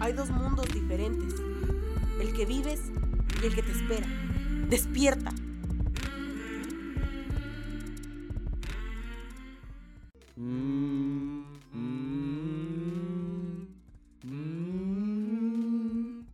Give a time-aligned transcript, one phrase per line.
[0.00, 1.34] hay dos mundos diferentes,
[2.20, 2.80] el que vives
[3.42, 4.06] y el que te espera.
[4.68, 5.30] Despierta.
[10.36, 13.66] Mm, mm,
[14.22, 16.24] mm, mm.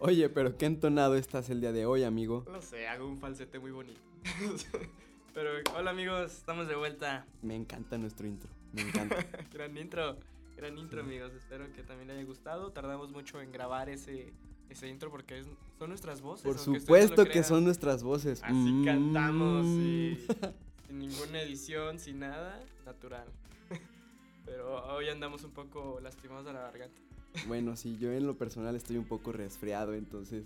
[0.00, 2.44] Oye, pero qué entonado estás el día de hoy, amigo.
[2.50, 4.00] No sé, hago un falsete muy bonito.
[5.34, 7.26] Pero hola amigos, estamos de vuelta.
[7.42, 9.16] Me encanta nuestro intro, me encanta.
[9.52, 10.16] gran intro,
[10.56, 11.32] gran intro amigos.
[11.34, 12.70] Espero que también les haya gustado.
[12.72, 14.32] Tardamos mucho en grabar ese,
[14.70, 15.46] ese intro porque es-
[15.78, 16.44] son nuestras voces.
[16.44, 18.42] Por no supuesto que son nuestras voces.
[18.42, 18.84] Así Mm.
[18.84, 20.18] cantamos y
[20.86, 23.26] sin ninguna edición, sin nada, natural.
[24.44, 27.00] Pero hoy andamos un poco lastimados de la garganta.
[27.48, 30.44] Bueno, sí, yo en lo personal estoy un poco resfriado, entonces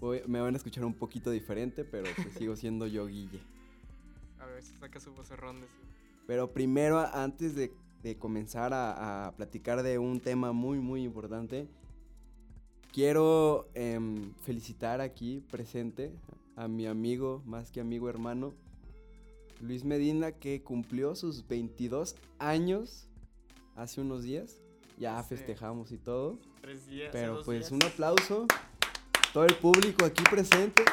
[0.00, 3.40] voy- me van a escuchar un poquito diferente, pero pues sigo siendo yo Guille.
[4.38, 5.66] A ver si saca su vocerrón de.
[6.26, 11.68] Pero primero, antes de, de comenzar a, a platicar de un tema muy, muy importante,
[12.92, 16.12] quiero em, felicitar aquí presente
[16.56, 18.54] a mi amigo, más que amigo hermano,
[19.60, 23.08] Luis Medina, que cumplió sus 22 años
[23.74, 24.60] hace unos días.
[24.98, 25.28] Ya Sí.
[25.30, 26.38] festejamos y todo.
[26.62, 27.10] Tres días.
[27.12, 27.72] Pero pues días.
[27.72, 28.46] un aplauso.
[29.32, 30.82] Todo el público aquí presente.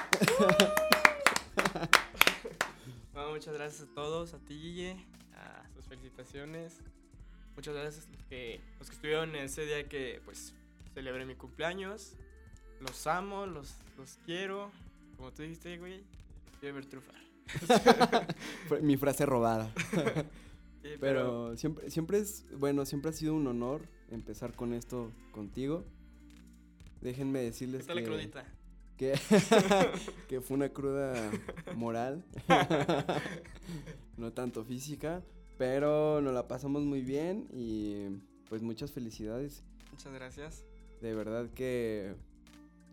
[3.14, 4.98] No, muchas gracias a todos, a ti Guille,
[5.84, 6.80] sus felicitaciones.
[7.56, 10.54] Muchas gracias a los que, los que estuvieron en ese día que pues
[10.94, 12.14] celebré mi cumpleaños.
[12.80, 14.72] Los amo, los, los quiero.
[15.18, 16.04] Como tú dijiste, güey,
[16.60, 17.16] quiero ver trufar.
[18.82, 19.72] Mi frase robada.
[20.84, 25.86] Sí, Pero siempre, siempre es, bueno, siempre ha sido un honor empezar con esto contigo.
[27.00, 28.46] Déjenme ¿qué decirles la que, crudita?
[28.98, 29.14] que,
[30.28, 31.32] que fue una cruda
[31.76, 32.26] moral,
[34.18, 35.24] no tanto física,
[35.58, 38.08] pero nos la pasamos muy bien y
[38.50, 39.64] pues muchas felicidades.
[39.92, 40.66] Muchas gracias.
[41.02, 42.16] De verdad que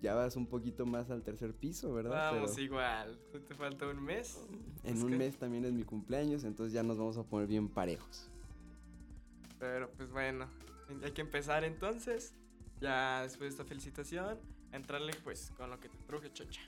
[0.03, 2.33] ya vas un poquito más al tercer piso, ¿verdad?
[2.33, 3.19] Vamos Pero igual.
[3.49, 4.39] Te falta un mes.
[4.85, 7.47] en es un que- mes también es mi cumpleaños, entonces ya nos vamos a poner
[7.47, 8.29] bien parejos.
[9.59, 10.47] Pero pues bueno,
[11.05, 12.35] hay que empezar entonces.
[12.81, 14.39] Ya después de esta felicitación,
[14.73, 16.63] entrarle pues con lo que te truje, chocha.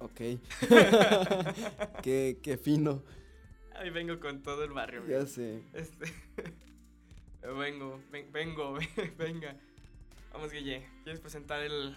[0.00, 0.20] Ok.
[2.02, 3.02] qué, qué fino.
[3.74, 5.00] Ahí vengo con todo el barrio.
[5.06, 5.26] Ya amigo.
[5.26, 5.62] sé.
[5.72, 6.06] Este.
[7.42, 8.78] vengo, ven- vengo,
[9.18, 9.56] venga.
[10.32, 10.86] Vamos, Guille.
[11.02, 11.94] ¿Quieres presentar el,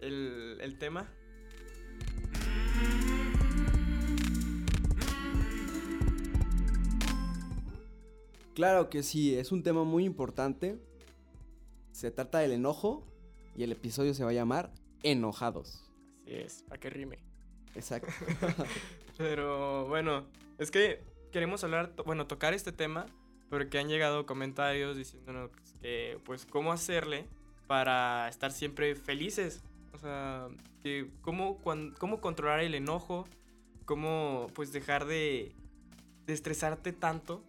[0.00, 1.08] el, el tema?
[8.54, 10.78] Claro que sí, es un tema muy importante.
[11.92, 13.04] Se trata del enojo
[13.56, 14.72] y el episodio se va a llamar
[15.02, 15.84] Enojados.
[16.22, 17.18] Así es, para que rime.
[17.74, 18.12] Exacto.
[19.18, 20.24] Pero bueno,
[20.58, 23.06] es que queremos hablar, bueno, tocar este tema
[23.50, 25.50] porque han llegado comentarios diciéndonos
[25.80, 27.26] que, pues, cómo hacerle
[27.66, 29.62] para estar siempre felices.
[29.92, 30.48] O sea,
[31.20, 31.58] cómo,
[31.98, 33.28] cómo controlar el enojo,
[33.84, 35.54] cómo, pues, dejar de,
[36.26, 37.44] de estresarte tanto.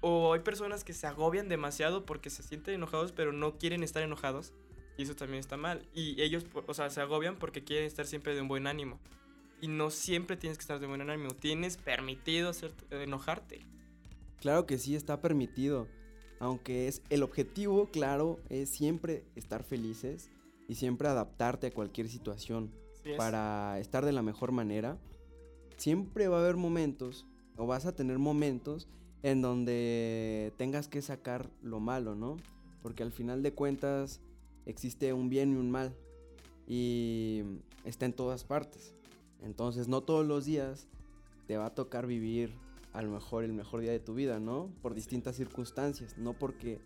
[0.00, 4.02] O hay personas que se agobian demasiado porque se sienten enojados, pero no quieren estar
[4.02, 4.52] enojados.
[4.96, 5.88] Y eso también está mal.
[5.94, 9.00] Y ellos, o sea, se agobian porque quieren estar siempre de un buen ánimo.
[9.64, 11.30] Y no siempre tienes que estar de buen ánimo.
[11.30, 13.60] Tienes permitido hacer, enojarte.
[14.38, 15.88] Claro que sí, está permitido.
[16.38, 20.28] Aunque es el objetivo, claro, es siempre estar felices
[20.68, 22.72] y siempre adaptarte a cualquier situación
[23.04, 23.16] es.
[23.16, 24.98] para estar de la mejor manera.
[25.78, 27.24] Siempre va a haber momentos,
[27.56, 28.86] o vas a tener momentos,
[29.22, 32.36] en donde tengas que sacar lo malo, ¿no?
[32.82, 34.20] Porque al final de cuentas
[34.66, 35.96] existe un bien y un mal.
[36.68, 37.44] Y
[37.86, 38.94] está en todas partes.
[39.44, 40.88] Entonces no todos los días
[41.46, 42.52] te va a tocar vivir
[42.92, 44.70] a lo mejor el mejor día de tu vida, ¿no?
[44.80, 46.80] Por distintas circunstancias, no porque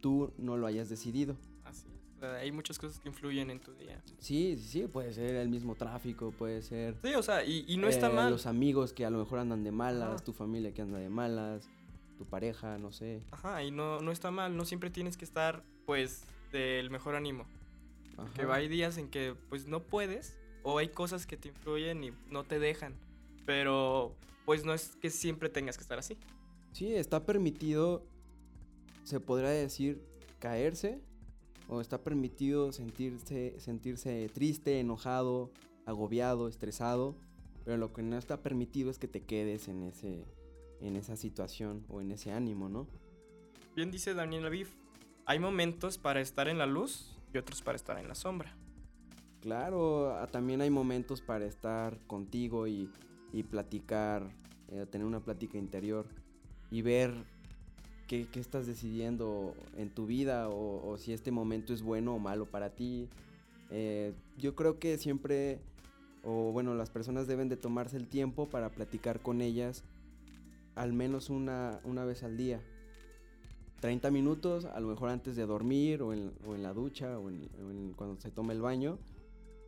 [0.00, 1.36] tú no lo hayas decidido.
[1.64, 2.22] Así es.
[2.22, 4.02] Hay muchas cosas que influyen en tu día.
[4.18, 7.76] Sí, sí, sí, puede ser el mismo tráfico, puede ser Sí, o sea, y, y
[7.76, 8.30] no está eh, mal.
[8.30, 11.68] Los amigos que a lo mejor andan de malas, tu familia que anda de malas,
[12.16, 13.22] tu pareja, no sé.
[13.30, 14.56] Ajá, y no, no está mal.
[14.56, 17.46] No siempre tienes que estar, pues, del mejor ánimo.
[18.34, 18.54] Que Ajá.
[18.54, 20.38] hay días en que, pues, no puedes.
[20.68, 22.96] O hay cosas que te influyen y no te dejan.
[23.44, 26.18] Pero, pues, no es que siempre tengas que estar así.
[26.72, 28.04] Sí, está permitido,
[29.04, 30.02] se podría decir,
[30.40, 31.00] caerse,
[31.68, 35.52] o está permitido sentirse, sentirse triste, enojado,
[35.84, 37.14] agobiado, estresado,
[37.64, 40.24] pero lo que no está permitido es que te quedes en ese,
[40.80, 42.88] en esa situación o en ese ánimo, ¿no?
[43.76, 44.66] Bien dice Daniel Aviv,
[45.26, 48.56] hay momentos para estar en la luz y otros para estar en la sombra.
[49.46, 52.90] Claro, ah, también hay momentos para estar contigo y,
[53.32, 54.28] y platicar,
[54.72, 56.04] eh, tener una plática interior
[56.72, 57.14] y ver
[58.08, 62.46] qué, qué estás decidiendo en tu vida o, si este momento es bueno o malo
[62.46, 63.08] para ti.
[63.70, 65.60] Eh, yo creo que siempre,
[66.24, 69.84] o bueno, las personas deben de tomarse el tiempo para platicar con ellas
[70.74, 72.60] al menos una, una vez al día.
[73.78, 77.26] 30 minutos, a lo mejor antes de dormir o en, o en la ducha o,
[77.26, 78.98] o en cuando se toma el baño,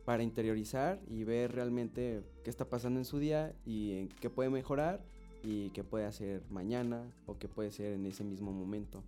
[0.09, 4.49] para interiorizar y ver realmente qué está pasando en su día y en qué puede
[4.49, 5.05] mejorar
[5.43, 9.03] y qué puede hacer mañana o qué puede hacer en ese mismo momento.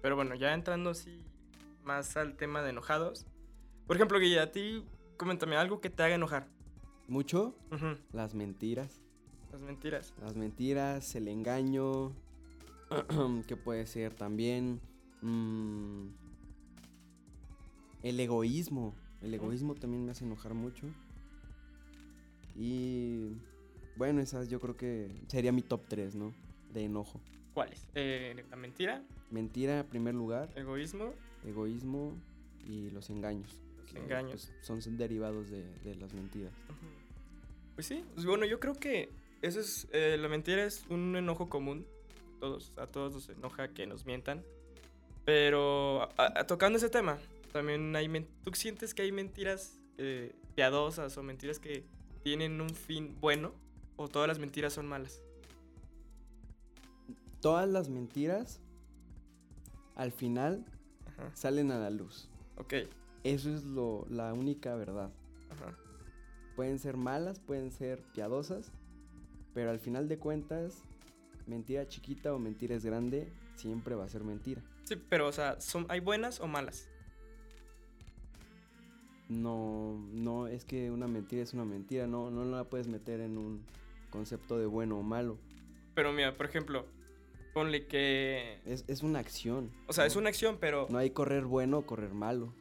[0.00, 1.20] Pero bueno, ya entrando así
[1.84, 3.26] más al tema de enojados.
[3.86, 4.86] Por ejemplo, Guille, a ti,
[5.18, 6.48] coméntame algo que te haga enojar.
[7.06, 7.54] Mucho
[8.10, 9.02] las mentiras.
[9.52, 10.14] Las mentiras.
[10.22, 12.14] Las mentiras, el engaño,
[13.46, 14.80] que puede ser también
[15.20, 16.06] mm,
[18.02, 18.94] el egoísmo.
[19.22, 20.86] El egoísmo también me hace enojar mucho.
[22.56, 23.28] Y
[23.96, 26.32] bueno, esas yo creo que sería mi top 3, ¿no?
[26.72, 27.20] De enojo.
[27.54, 27.86] ¿Cuáles?
[27.94, 31.14] Eh, la mentira, Mentira en primer lugar, egoísmo.
[31.46, 32.14] egoísmo
[32.66, 33.60] y los engaños.
[33.84, 34.50] Los engaños.
[34.66, 36.52] pues, son derivados de, de las mentiras.
[37.74, 39.10] Pues sí, pues bueno, yo creo que
[39.42, 41.86] eso es, eh, la mentira es un enojo común.
[42.40, 44.42] Todos, a todos nos enoja que nos mientan.
[45.24, 47.18] Pero a- a- tocando ese tema,
[47.52, 48.08] también hay,
[48.42, 51.84] ¿tú sientes que hay mentiras eh, piadosas o mentiras que
[52.22, 53.52] tienen un fin bueno?
[53.96, 55.20] ¿O todas las mentiras son malas?
[57.40, 58.60] Todas las mentiras
[59.94, 60.64] al final
[61.06, 62.28] Ajá, salen a la luz.
[62.56, 62.74] ok.
[63.24, 65.12] Eso es lo, la única verdad.
[65.50, 65.76] Ajá.
[66.56, 68.72] Pueden ser malas, pueden ser piadosas,
[69.54, 70.82] pero al final de cuentas,
[71.46, 74.60] mentira chiquita o mentira es grande, siempre va a ser mentira.
[74.84, 76.88] Sí, pero o sea, son, ¿hay buenas o malas?
[79.32, 83.38] No, no, es que una mentira es una mentira, no, no la puedes meter en
[83.38, 83.64] un
[84.10, 85.38] concepto de bueno o malo.
[85.94, 86.86] Pero mira, por ejemplo,
[87.54, 88.58] ponle que...
[88.66, 89.70] Es, es una acción.
[89.86, 90.20] O sea, es ¿no?
[90.20, 90.86] una acción, pero...
[90.90, 92.52] No hay correr bueno o correr malo.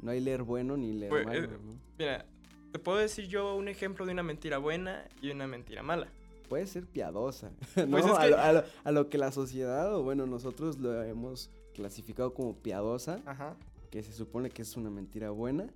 [0.00, 1.44] No hay leer bueno ni leer Pues, malo.
[1.44, 1.74] eh, ¿no?
[1.98, 2.26] Mira,
[2.72, 6.08] te puedo decir yo un ejemplo de una mentira buena y una mentira mala.
[6.48, 7.50] Puede ser piadosa.
[7.76, 7.86] ¿no?
[7.90, 10.78] Pues es a, que- lo, a lo- a lo que la sociedad, o bueno, nosotros
[10.78, 13.56] lo hemos clasificado como piadosa, Ajá.
[13.92, 15.66] Que se supone que es una mentira buena,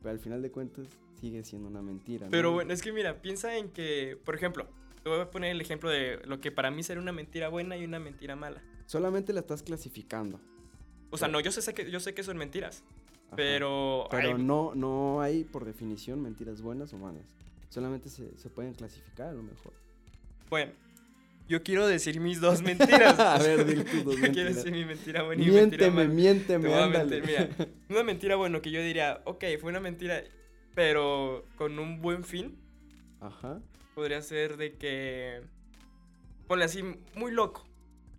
[0.00, 0.86] pero al final de cuentas
[1.20, 2.26] sigue siendo una mentira.
[2.26, 2.30] ¿no?
[2.30, 4.68] Pero bueno, es que mira, piensa en que, por ejemplo,
[5.02, 7.76] te voy a poner el ejemplo de lo que para mí sería una mentira buena
[7.76, 8.62] y una mentira mala.
[8.86, 10.40] Solamente la estás clasificando.
[11.10, 12.84] O sea, no, yo sé que, yo sé que son mentiras,
[13.26, 13.36] Ajá.
[13.36, 14.06] pero...
[14.12, 17.24] Pero no, no hay por definición mentiras buenas o malas.
[17.68, 19.72] Solamente se, se pueden clasificar a lo mejor.
[20.48, 20.70] Bueno,
[21.48, 23.18] yo quiero decir mis dos mentiras.
[23.18, 24.54] A ver, dile tus dos Yo quiero mentiras.
[24.56, 27.04] decir mi mentira buena y mi mentira Miénteme, mala.
[27.04, 27.48] miénteme, mira,
[27.88, 30.22] una mentira, bueno, que yo diría, ok, fue una mentira,
[30.74, 32.56] pero con un buen fin,
[33.20, 33.60] Ajá.
[33.94, 35.40] podría ser de que.
[36.46, 36.82] Ponle así,
[37.14, 37.66] muy loco.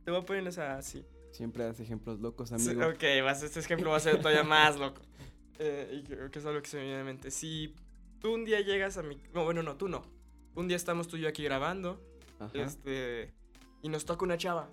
[0.03, 1.05] Te voy a poner esa así.
[1.31, 2.87] Siempre das ejemplos locos, Sí, amigo.
[2.87, 5.01] ok, vas, este ejemplo va a ser todavía más loco.
[5.59, 7.31] Eh, y creo que es algo que se me viene a la mente.
[7.31, 7.73] Si
[8.21, 9.17] tú un día llegas a mi.
[9.33, 10.05] No, bueno, no, tú no.
[10.53, 11.99] Un día estamos tú y yo aquí grabando.
[12.39, 12.51] Ajá.
[12.53, 13.33] Este.
[13.81, 14.69] Y nos toca una chava.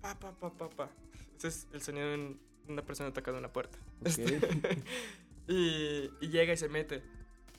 [0.00, 0.88] Pa, pa, pa, pa, pa.
[1.36, 3.78] Ese es el sonido de un- una persona tocando una puerta.
[4.00, 4.18] Ok.
[5.48, 7.02] y, y llega y se mete.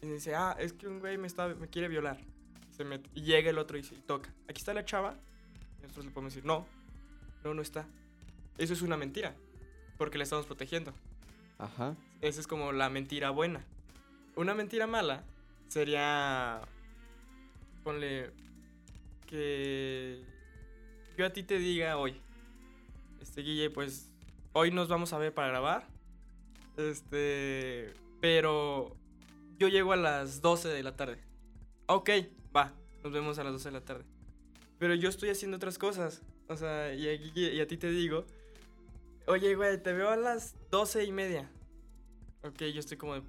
[0.02, 2.18] Y dice, ah, es que un güey me, está, me quiere violar.
[2.72, 3.10] Se mete.
[3.14, 4.34] Y llega el otro y, y toca.
[4.48, 5.16] Aquí está la chava.
[5.80, 6.66] Y nosotros le podemos decir, no,
[7.44, 7.88] no, no está.
[8.58, 9.36] Eso es una mentira.
[9.98, 10.94] Porque la estamos protegiendo.
[11.58, 11.96] Ajá.
[12.22, 13.66] Esa es como la mentira buena.
[14.36, 15.24] Una mentira mala
[15.68, 16.62] sería.
[17.84, 18.32] Ponle.
[19.26, 20.24] Que.
[21.18, 22.20] Yo a ti te diga hoy.
[23.22, 24.12] Este, Guille, pues.
[24.54, 25.88] Hoy nos vamos a ver para grabar.
[26.78, 27.94] Este.
[28.22, 28.96] Pero.
[29.58, 31.18] Yo llego a las 12 de la tarde.
[31.88, 32.10] Ok,
[32.56, 32.74] va.
[33.04, 34.04] Nos vemos a las 12 de la tarde.
[34.80, 36.22] Pero yo estoy haciendo otras cosas.
[36.48, 38.26] O sea, y a, ti te digo.
[39.28, 41.50] Oye, güey, te veo a las 12 y media.
[42.44, 43.24] Ok, yo estoy como de,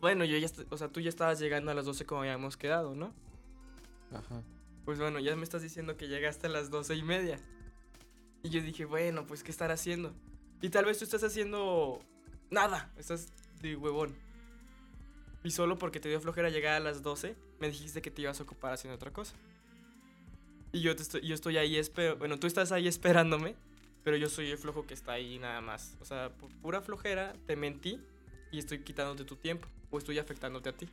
[0.00, 0.48] Bueno, yo ya...
[0.70, 3.12] O sea, tú ya estabas llegando a las 12 como habíamos quedado, ¿no?
[4.12, 4.42] Ajá.
[4.84, 7.38] Pues bueno, ya me estás diciendo que llegaste a las 12 y media.
[8.42, 10.12] Y yo dije, bueno, pues ¿qué estar haciendo?
[10.60, 12.00] Y tal vez tú estás haciendo...
[12.50, 13.28] Nada, estás
[13.60, 14.14] de huevón.
[15.44, 18.40] Y solo porque te dio flojera llegar a las 12, me dijiste que te ibas
[18.40, 19.34] a ocupar haciendo otra cosa.
[20.72, 23.56] Y yo, te estoy, yo estoy ahí, espero, bueno, tú estás ahí esperándome,
[24.04, 25.96] pero yo soy el flojo que está ahí nada más.
[26.00, 28.00] O sea, por pura flojera, te mentí
[28.50, 30.88] y estoy quitándote tu tiempo, o estoy afectándote a ti.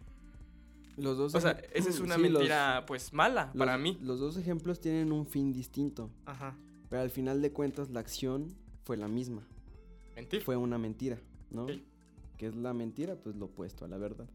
[0.98, 3.98] Los dos O sea, esa es una sí, los- mentira, pues, mala los- para mí.
[4.02, 6.56] Los dos ejemplos tienen un fin distinto, Ajá.
[6.90, 8.54] pero al final de cuentas la acción
[8.84, 9.44] fue la misma.
[10.16, 10.42] Mentir.
[10.44, 11.18] Fue una mentira,
[11.52, 11.68] ¿no?
[11.68, 11.84] Sí.
[12.38, 13.16] Que es la mentira?
[13.16, 14.28] Pues lo opuesto a la verdad.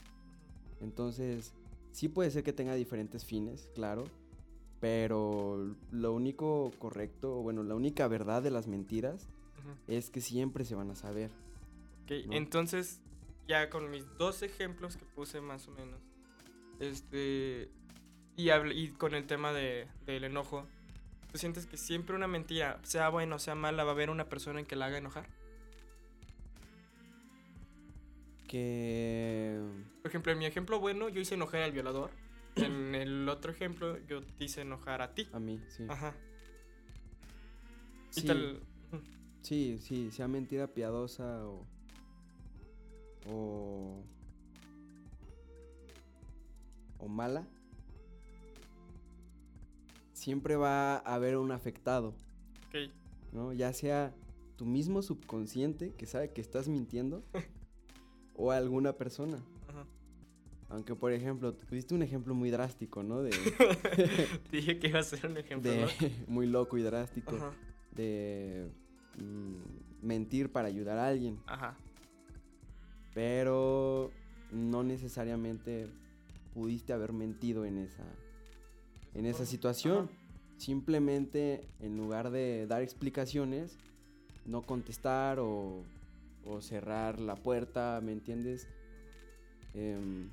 [0.81, 1.53] Entonces,
[1.93, 4.05] sí puede ser que tenga diferentes fines, claro,
[4.81, 9.29] Pero lo único correcto, bueno, la única verdad de las mentiras
[9.61, 9.71] Ujú.
[9.89, 11.31] es que siempre se van a saber.
[12.05, 12.35] Ok, ¿no?
[12.35, 13.01] entonces,
[13.49, 16.01] ya con mis dos ejemplos que puse más o menos,
[16.81, 17.71] este,
[18.37, 20.67] y, con el tema de, del enojo,
[21.31, 24.29] ¿tú sientes que siempre una mentira, sea buena o sea mala, va a haber una
[24.29, 25.27] persona en que la haga enojar?
[28.49, 29.61] Que...
[30.03, 32.11] Por ejemplo, en mi ejemplo bueno, yo hice enojar al violador.
[32.57, 35.29] En el otro ejemplo, yo te hice enojar a ti.
[35.33, 35.87] A mí, sí.
[35.89, 36.15] Ajá.
[38.17, 38.61] Y Sí, tal-
[39.43, 41.67] sí, sí, sea mentira piadosa o...
[43.27, 44.05] O...
[47.05, 47.47] O mala.
[50.13, 52.15] Siempre va a haber un afectado.
[52.69, 52.91] Ok.
[53.35, 53.53] ¿no?
[53.53, 54.15] Ya sea
[54.57, 57.23] tu mismo subconsciente que sabe que estás mintiendo
[58.35, 59.45] o alguna persona.
[59.69, 59.87] Ajá.
[60.71, 63.23] Aunque, por ejemplo, tuviste un ejemplo muy drástico, ¿no?
[63.23, 63.31] De,
[64.53, 65.71] Dije que iba a ser un ejemplo.
[66.27, 67.37] muy loco y drástico.
[67.37, 67.53] Ajá.
[67.91, 68.71] De
[69.19, 71.39] mm, mentir para ayudar a alguien.
[71.47, 71.77] Ajá.
[73.13, 74.11] Pero
[74.51, 75.89] no necesariamente
[76.55, 78.05] pudiste haber mentido en esa,
[79.15, 80.09] en esa situación.
[80.57, 83.77] Simplemente, en lugar de dar explicaciones,
[84.47, 85.83] no contestar o,
[86.47, 88.69] o cerrar la puerta, ¿me entiendes?
[89.75, 90.29] Em,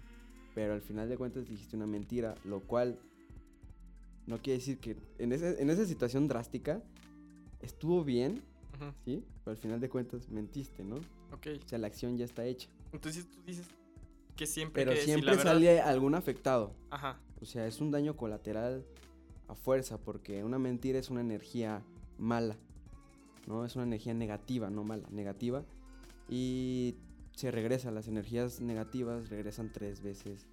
[0.53, 2.99] pero al final de cuentas dijiste una mentira, lo cual
[4.27, 6.81] no quiere decir que en, ese- en esa situación drástica
[7.61, 8.41] estuvo bien.
[9.05, 9.23] ¿sí?
[9.43, 10.95] Pero al final de cuentas mentiste, ¿no?
[11.33, 11.47] Ok.
[11.63, 12.67] O sea, la acción ya está hecha.
[12.93, 13.65] Entonces tú dices
[14.41, 15.51] que siempre Pero que decir siempre la verdad.
[15.53, 16.73] sale algún afectado.
[16.89, 17.19] Ajá.
[17.43, 18.83] O sea, es un daño colateral
[19.47, 21.83] a fuerza, porque una mentira es una energía
[22.17, 22.57] mala,
[23.45, 23.65] ¿no?
[23.65, 25.63] Es una energía negativa, no mala, negativa.
[26.27, 26.95] Y
[27.35, 30.47] se regresa, las energías negativas regresan tres veces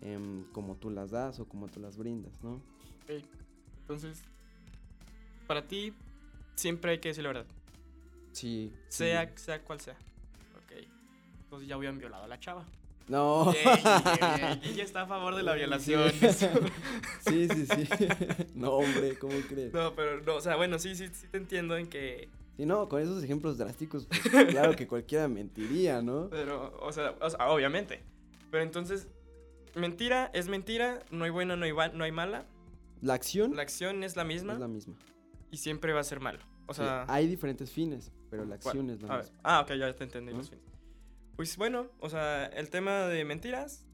[0.00, 2.54] em, como tú las das o como tú las brindas, ¿no?
[3.04, 3.22] Ok.
[3.82, 4.20] Entonces,
[5.46, 5.94] para ti,
[6.56, 7.46] siempre hay que decir la verdad.
[8.32, 8.72] Sí.
[8.88, 9.44] Sea, sí.
[9.44, 9.94] sea cual sea.
[10.56, 10.88] Ok.
[11.44, 12.66] Entonces ya hubieran violado a la chava.
[13.08, 13.52] No.
[14.62, 16.10] Ella está a favor de la violación.
[17.26, 17.88] sí, sí, sí.
[18.54, 19.72] no, hombre, ¿cómo crees?
[19.72, 22.28] no, pero no, o sea, bueno, sí, sí, sí te entiendo en que.
[22.56, 26.28] Sí, no, con esos ejemplos drásticos, pues, claro que cualquiera mentiría, ¿no?
[26.30, 28.02] Pero, o sea, o sea, obviamente.
[28.50, 29.08] Pero entonces,
[29.74, 32.44] mentira es mentira, no hay buena, no hay, no hay mala.
[33.00, 34.94] La acción La acción es la misma es la misma.
[35.50, 36.38] y siempre va a ser malo.
[36.66, 38.76] O Sí, sea, hay diferentes fines, pero la ¿cuál?
[38.78, 39.40] acción es la A ver, misma.
[39.42, 40.38] Ah, ok, ya te entendí ¿No?
[40.38, 40.64] los fines.
[41.36, 43.84] Pues bueno, o sea, el tema de mentiras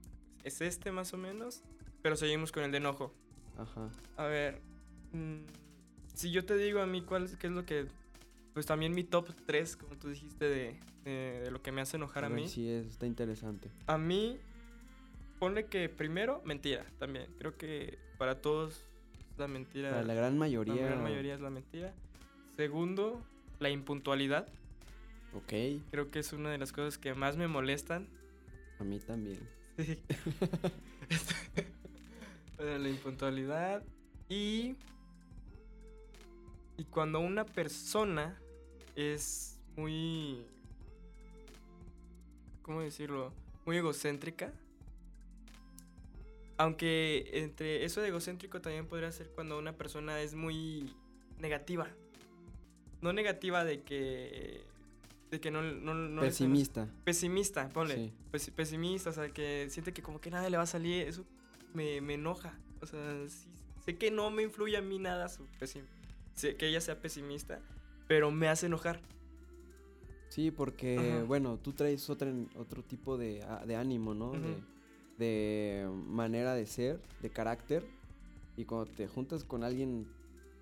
[0.44, 1.62] es este más o menos,
[2.02, 3.14] pero seguimos con el de enojo.
[3.56, 3.88] Ajá.
[4.16, 4.60] A ver,
[5.12, 5.38] mm,
[6.14, 7.86] si yo te digo a mí cuál es, qué es lo que,
[8.54, 11.96] pues también mi top 3, como tú dijiste, de, de- de lo que me hace
[11.96, 12.48] enojar a, ver, mí.
[12.48, 13.70] Sí, es, está interesante.
[13.86, 14.38] A mí,
[15.38, 17.26] ponle que primero, mentira también.
[17.38, 18.84] Creo que para todos
[19.38, 20.86] la mentira, Para la gran la mayoría.
[20.86, 21.94] gran mayoría es la mentira.
[22.56, 23.22] Segundo,
[23.60, 24.48] la impuntualidad.
[25.34, 25.52] Ok,
[25.90, 28.08] Creo que es una de las cosas que más me molestan.
[28.78, 29.38] a mí también.
[29.76, 29.98] Sí.
[32.56, 33.84] Bueno, la impuntualidad
[34.28, 34.74] y
[36.76, 38.36] y cuando una persona
[38.96, 40.44] es muy
[42.62, 43.32] ¿cómo decirlo?
[43.64, 44.52] muy egocéntrica.
[46.56, 50.92] Aunque entre eso de egocéntrico también podría ser cuando una persona es muy
[51.38, 51.86] negativa.
[53.00, 54.64] No negativa de que
[55.30, 56.88] de que no no, no Pesimista.
[57.04, 57.94] pesimista, ponle.
[57.94, 58.12] Sí.
[58.32, 61.24] Pesi- pesimista, o sea, que siente que como que nada le va a salir, eso
[61.74, 62.58] me, me enoja.
[62.80, 63.48] O sea, sí,
[63.84, 65.82] sé que no me influye a mí nada su pesim
[66.34, 67.60] sé que ella sea pesimista,
[68.06, 69.00] pero me hace enojar.
[70.28, 71.24] Sí, porque, Ajá.
[71.24, 74.32] bueno, tú traes otro, otro tipo de, de ánimo, ¿no?
[74.32, 74.56] De,
[75.18, 77.84] de manera de ser, de carácter.
[78.56, 80.06] Y cuando te juntas con alguien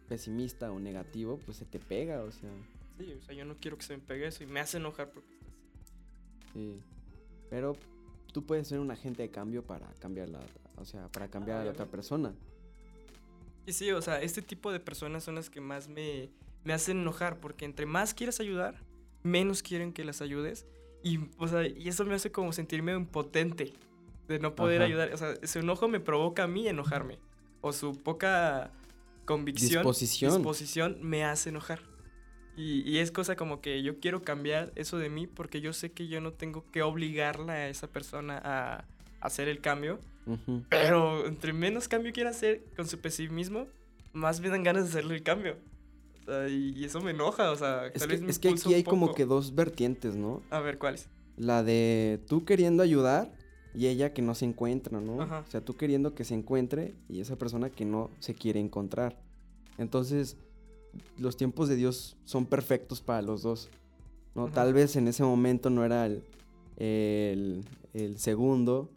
[0.08, 2.48] pesimista o negativo, pues se te pega, o sea.
[2.98, 5.10] Sí, o sea, yo no quiero que se me pegue eso y me hace enojar
[5.10, 6.52] porque está así.
[6.54, 6.80] Sí.
[7.50, 7.76] Pero
[8.32, 10.40] tú puedes ser un agente de cambio para cambiar la,
[10.76, 12.34] o sea, para cambiar a la otra persona.
[13.66, 16.30] Y sí, o sea, este tipo de personas son las que más me,
[16.64, 18.80] me hacen enojar porque entre más quieres ayudar,
[19.22, 20.66] menos quieren que las ayudes.
[21.02, 23.72] Y, o sea, y eso me hace como sentirme impotente
[24.28, 24.86] de no poder Ajá.
[24.86, 25.12] ayudar.
[25.12, 27.18] O sea, su enojo me provoca a mí enojarme.
[27.60, 28.70] O su poca
[29.24, 30.34] convicción, Disposición.
[30.34, 31.80] disposición me hace enojar.
[32.56, 35.92] Y, y es cosa como que yo quiero cambiar eso de mí porque yo sé
[35.92, 38.84] que yo no tengo que obligarla a esa persona a
[39.20, 39.98] hacer el cambio.
[40.70, 43.66] Pero entre menos cambio quiera hacer con su pesimismo,
[44.12, 45.56] más me dan ganas de hacerle el cambio.
[46.22, 48.38] O sea, y, y eso me enoja, o sea, Es tal que, vez me es
[48.38, 50.42] que impulsa aquí hay como que dos vertientes, ¿no?
[50.50, 51.08] A ver, ¿cuáles?
[51.36, 53.32] La de tú queriendo ayudar
[53.72, 55.22] y ella que no se encuentra, ¿no?
[55.22, 55.44] Ajá.
[55.46, 59.16] O sea, tú queriendo que se encuentre y esa persona que no se quiere encontrar.
[59.78, 60.36] Entonces,
[61.18, 63.68] los tiempos de Dios son perfectos para los dos,
[64.34, 64.48] ¿no?
[64.48, 66.22] Tal vez en ese momento no era el,
[66.76, 68.90] el- el segundo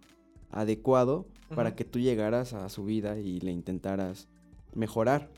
[0.52, 1.26] adecuado
[1.56, 4.28] para que tú llegaras a su vida y le intentaras
[4.76, 5.30] mejorar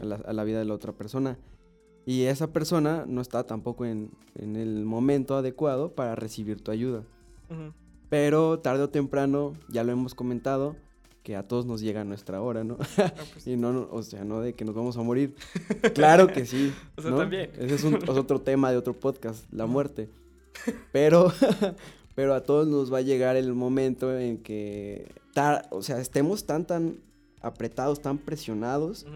[0.00, 1.38] a la, a la vida de la otra persona.
[2.06, 7.04] Y esa persona no está tampoco en, en el momento adecuado para recibir tu ayuda.
[8.08, 10.76] Pero tarde o temprano, ya lo hemos comentado,
[11.22, 12.76] que a todos nos llega nuestra hora, ¿no?
[13.32, 15.34] Pues, y no, no, o sea, no de que nos vamos a morir.
[15.94, 16.72] Claro que sí.
[16.96, 17.18] O sea, ¿no?
[17.18, 17.50] también.
[17.58, 20.08] Ese es, un- es otro tema de otro podcast, la muerte.
[20.92, 21.32] Pero,
[22.14, 25.12] pero a todos nos va a llegar el momento en que,
[25.70, 26.96] o sea, estemos tan, tan
[27.40, 29.06] apretados, tan presionados,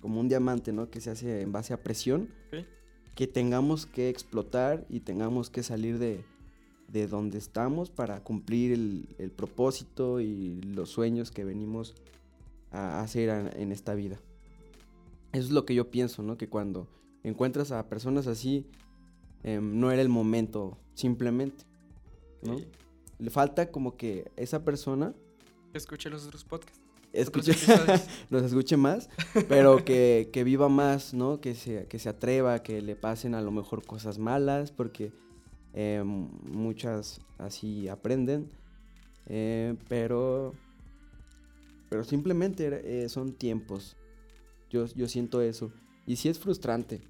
[0.00, 0.88] como un diamante, ¿no?
[0.90, 2.28] Que se hace en base a presión,
[3.14, 6.22] que tengamos que explotar y tengamos que salir de,
[6.88, 11.94] de donde estamos para cumplir el, el propósito y los sueños que venimos
[12.70, 14.18] a hacer a- en esta vida.
[15.32, 16.36] Eso es lo que yo pienso, ¿no?
[16.38, 16.86] Que cuando
[17.24, 18.66] encuentras a personas así,
[19.42, 21.64] em, no era el momento, simplemente,
[22.42, 22.58] ¿no?
[22.58, 22.66] Sí.
[23.18, 25.14] Le falta como que esa persona
[25.74, 26.80] escuche los otros podcasts.
[27.12, 27.52] escuche,
[28.30, 29.08] nos escuche más,
[29.48, 31.40] pero que, que viva más, ¿no?
[31.40, 35.12] Que se, que se atreva, que le pasen a lo mejor cosas malas, porque
[35.78, 38.48] eh, muchas así aprenden,
[39.26, 40.54] eh, pero,
[41.90, 43.94] pero simplemente eh, son tiempos.
[44.70, 45.70] Yo, yo siento eso.
[46.06, 47.02] Y sí es frustrante,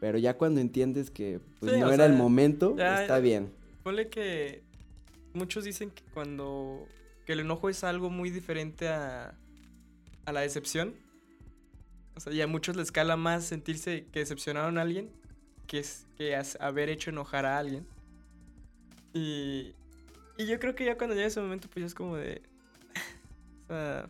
[0.00, 3.52] pero ya cuando entiendes que pues, Sí, no era el momento, ya- está bien.
[3.84, 4.62] Ponle que
[5.32, 6.86] muchos dicen que cuando
[7.24, 9.38] que el enojo es algo muy diferente a,
[10.24, 10.94] a la decepción.
[12.16, 15.10] O sea, y a muchos les cala más sentirse que decepcionaron a alguien
[15.70, 17.86] que, es, que haber hecho enojar a alguien.
[19.14, 19.72] Y,
[20.36, 22.42] y yo creo que ya cuando llega ese momento, pues ya es como de...
[23.64, 24.08] o sea,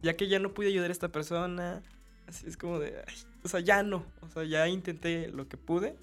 [0.00, 1.82] ya que ya no pude ayudar a esta persona,
[2.26, 3.04] así es como de...
[3.06, 3.14] ay,
[3.44, 4.06] o sea, ya no.
[4.22, 5.96] O sea, ya intenté lo que pude.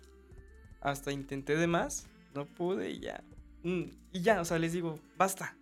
[0.79, 2.05] Hasta intenté de más.
[2.35, 3.23] No pude y ya.
[3.63, 5.55] Mm, y ya, o sea, les digo, basta.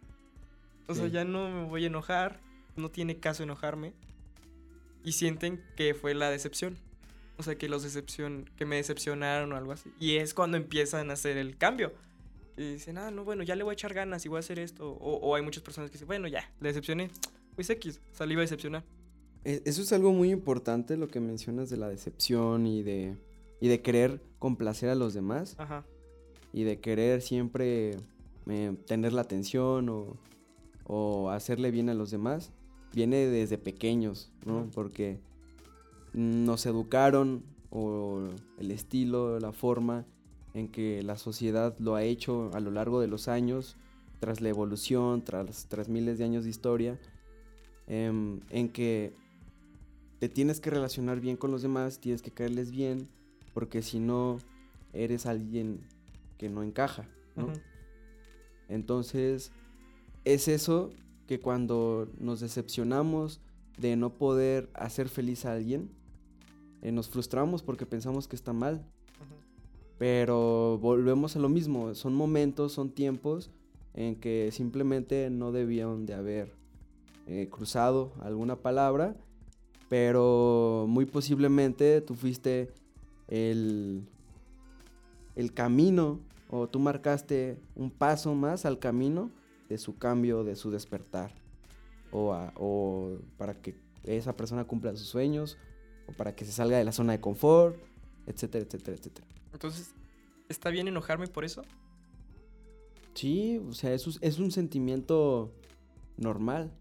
[0.87, 2.41] O sea, ya no me voy a enojar.
[2.75, 3.93] No tiene caso enojarme.
[5.05, 6.77] Y sienten que fue la decepción.
[7.37, 9.91] O sea, que los decepcion que me decepcionaron o algo así.
[9.99, 11.93] Y es cuando empiezan a hacer el cambio.
[12.57, 14.59] Y dicen, ah, no, bueno, ya le voy a echar ganas y voy a hacer
[14.59, 14.89] esto.
[14.93, 17.09] O, o hay muchas personas que dicen, bueno, ya, le decepcioné.
[17.55, 18.83] Pues X, o sea, le iba a decepcionar.
[19.43, 23.15] E- Eso es algo muy importante, lo que mencionas de la decepción y de,
[23.59, 25.83] y de querer complacer a los demás Ajá.
[26.53, 27.97] y de querer siempre
[28.49, 30.17] eh, tener la atención o,
[30.85, 32.51] o hacerle bien a los demás.
[32.93, 34.69] Viene desde pequeños, ¿no?
[34.73, 35.19] Porque
[36.15, 40.05] nos educaron o el estilo, la forma
[40.53, 43.75] en que la sociedad lo ha hecho a lo largo de los años,
[44.21, 46.97] tras la evolución, tras, tras miles de años de historia,
[47.87, 49.13] em, en que
[50.19, 53.09] te tienes que relacionar bien con los demás, tienes que caerles bien,
[53.53, 54.37] porque si no,
[54.93, 55.81] eres alguien
[56.37, 57.51] que no encaja, ¿no?
[58.69, 59.51] Entonces,
[60.23, 60.91] es eso
[61.27, 63.41] que cuando nos decepcionamos
[63.77, 65.89] de no poder hacer feliz a alguien,
[66.85, 68.83] eh, nos frustramos porque pensamos que está mal.
[69.97, 73.49] Pero volvemos a lo mismo, son momentos, son tiempos
[73.93, 76.51] en que simplemente no debían de haber
[77.27, 79.15] eh, cruzado alguna palabra,
[79.87, 82.71] pero muy posiblemente tú fuiste
[83.29, 84.03] el,
[85.35, 86.19] el camino
[86.49, 89.31] o tú marcaste un paso más al camino
[89.69, 91.31] de su cambio, de su despertar,
[92.11, 95.57] o, a- o para que esa persona cumpla sus sueños,
[96.07, 97.75] o para que se salga de la zona de confort,
[98.27, 99.27] etcétera, etcétera, etcétera.
[99.53, 99.91] Entonces,
[100.49, 101.63] ¿está bien enojarme por eso?
[103.13, 105.51] Sí, o sea, es, un- es un sentimiento
[106.17, 106.71] normal.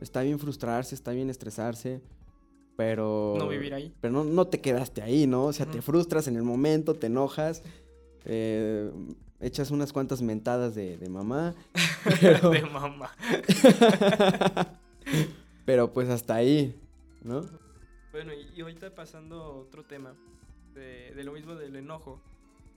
[0.00, 2.00] Está bien frustrarse, está bien estresarse,
[2.76, 3.36] pero...
[3.38, 3.94] No vivir ahí.
[4.00, 5.44] Pero no, no te quedaste ahí, ¿no?
[5.46, 7.62] O sea, te frustras en el momento, te enojas,
[8.24, 8.90] eh,
[9.40, 11.54] echas unas cuantas mentadas de, de mamá,
[12.20, 13.10] pero, De mamá.
[15.64, 16.74] pero pues hasta ahí,
[17.22, 17.46] ¿no?
[18.16, 20.14] Bueno, y, y ahorita pasando a otro tema,
[20.72, 22.18] de, de lo mismo del enojo,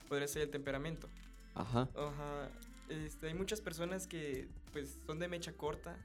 [0.06, 1.08] podría ser el temperamento.
[1.54, 1.88] Ajá.
[1.96, 2.50] Ajá.
[2.90, 5.96] Este, hay muchas personas que pues son de mecha corta,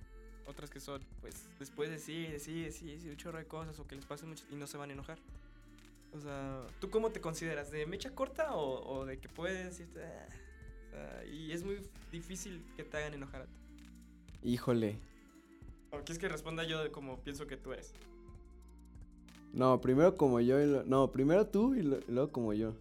[0.45, 3.85] otras que son pues después de sí, decir, sí, decir un chorro de cosas o
[3.85, 5.19] que les pasen mucho y no se van a enojar.
[6.13, 7.71] O sea, ¿tú cómo te consideras?
[7.71, 10.01] ¿De mecha corta o, o de que puedes decirte...
[10.01, 10.27] "Ah"?
[10.87, 13.57] O sea, y es muy difícil que te hagan enojar a ti.
[14.43, 14.97] Híjole.
[15.91, 17.93] ¿O quieres que responda yo de como pienso que tú eres?
[19.55, 22.73] No, primero como yo y lo- No, primero tú y, lo- y luego como yo.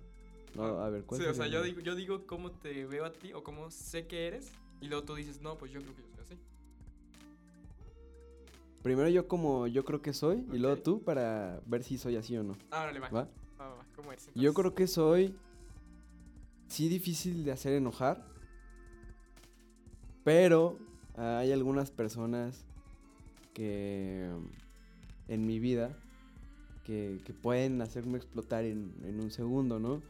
[0.56, 3.04] No, Ah, a ver, ¿cuál Sí, o sea, yo digo, yo digo cómo te veo
[3.04, 5.94] a ti o cómo sé que eres Y luego tú dices, no, pues yo creo
[5.94, 6.34] que yo soy así.
[8.82, 12.36] Primero yo como yo creo que soy y luego tú para ver si soy así
[12.36, 12.56] o no.
[12.70, 13.08] Ah, le va.
[13.08, 13.28] ¿Va?
[13.58, 13.86] Va, va, va.
[13.96, 14.28] ¿Cómo eres?
[14.34, 15.34] Yo creo que soy
[16.68, 18.26] sí difícil de hacer enojar,
[20.24, 20.78] pero
[21.16, 22.64] hay algunas personas
[23.54, 24.28] que
[25.28, 25.96] en mi vida
[26.84, 30.02] que, que pueden hacerme explotar en, en un segundo, ¿no?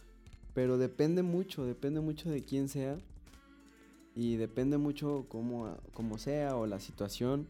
[0.55, 2.97] Pero depende mucho, depende mucho de quién sea
[4.15, 7.49] y depende mucho cómo, cómo sea o la situación,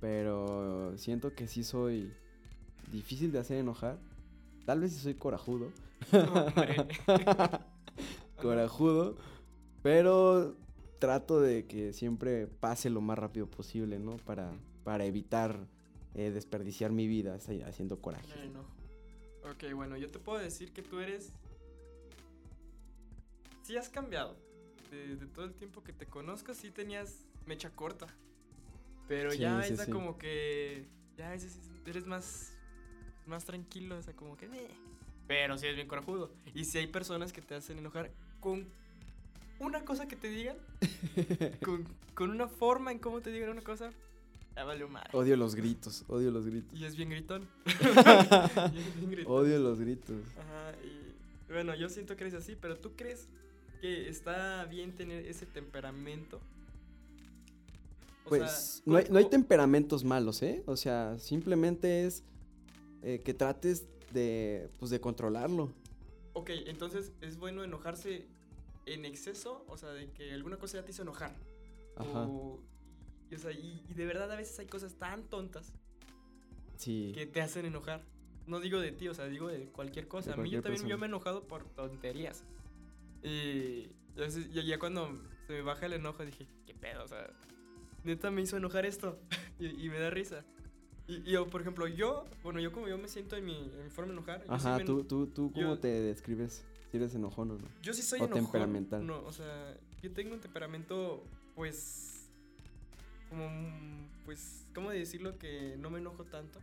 [0.00, 2.12] pero siento que sí soy
[2.92, 3.98] difícil de hacer enojar.
[4.64, 5.72] Tal vez sí soy corajudo.
[8.40, 9.16] Corajudo,
[9.82, 10.54] pero
[10.98, 14.16] trato de que siempre pase lo más rápido posible, ¿no?
[14.18, 14.52] Para,
[14.84, 15.66] para evitar
[16.16, 18.32] eh, desperdiciar mi vida haciendo coraje.
[18.42, 18.68] Enojo.
[19.50, 21.30] Ok, bueno, yo te puedo decir que tú eres.
[23.62, 24.36] Sí has cambiado.
[24.90, 28.06] De, de todo el tiempo que te conozco, sí tenías mecha corta.
[29.08, 29.90] Pero Sí, ya sí, sí.
[29.90, 30.86] como que.
[31.16, 31.34] Ya
[31.86, 32.52] eres más.
[33.26, 34.48] Más tranquilo, o sea, como que.
[34.48, 34.68] "Meh".
[35.26, 36.30] Pero sí es bien corajudo.
[36.54, 38.66] Y si hay personas que te hacen enojar con
[39.58, 40.56] una cosa que te digan,
[41.64, 43.90] con, con una forma en cómo te digan una cosa,
[44.56, 45.10] ya valió madre.
[45.12, 46.78] Odio los gritos, odio los gritos.
[46.78, 47.46] Y es bien gritón.
[47.66, 49.32] Y es bien gritón.
[49.32, 50.16] Odio los gritos.
[50.38, 53.28] Ajá, y bueno, yo siento que eres así, pero ¿tú crees
[53.80, 56.40] que está bien tener ese temperamento?
[58.24, 60.62] O sea, Pues no, hay, no hay ¿cómo- temperamentos malos, ¿eh?
[60.66, 62.24] O sea, simplemente es
[63.02, 65.70] eh, que trates de, pues, de controlarlo.
[66.32, 68.26] Ok, entonces es bueno enojarse
[68.86, 71.34] en exceso, o sea, de que alguna cosa ya te hizo enojar.
[71.96, 72.26] Ajá.
[72.26, 72.60] O,
[73.30, 75.72] y, o sea, y, y de verdad a veces hay cosas tan tontas
[76.76, 77.12] Sí.
[77.14, 78.02] que te hacen enojar.
[78.46, 80.30] No digo de ti, o sea, digo de cualquier cosa.
[80.32, 82.44] De a mí yo también yo me he enojado por tonterías.
[83.22, 83.88] Y
[84.52, 85.10] ya, ya cuando
[85.46, 87.04] se me baja el enojo dije, ¿qué pedo?
[87.04, 87.28] O sea,
[88.04, 89.18] neta me hizo enojar esto.
[89.58, 90.44] y, y me da risa.
[91.08, 93.84] Y, y yo, por ejemplo, yo, bueno, yo como yo me siento en mi, en
[93.84, 94.44] mi forma de enojar.
[94.48, 96.64] Ajá, tú, tú, tú, ¿cómo yo- te describes?
[96.90, 97.68] Si eres enojón o no.
[97.82, 98.44] Yo sí soy o enojón.
[98.44, 99.04] temperamental.
[99.04, 101.24] No, o sea, yo tengo un temperamento,
[101.56, 102.15] pues,
[103.28, 105.38] como, pues, ¿cómo decirlo?
[105.38, 106.60] Que no me enojo tanto.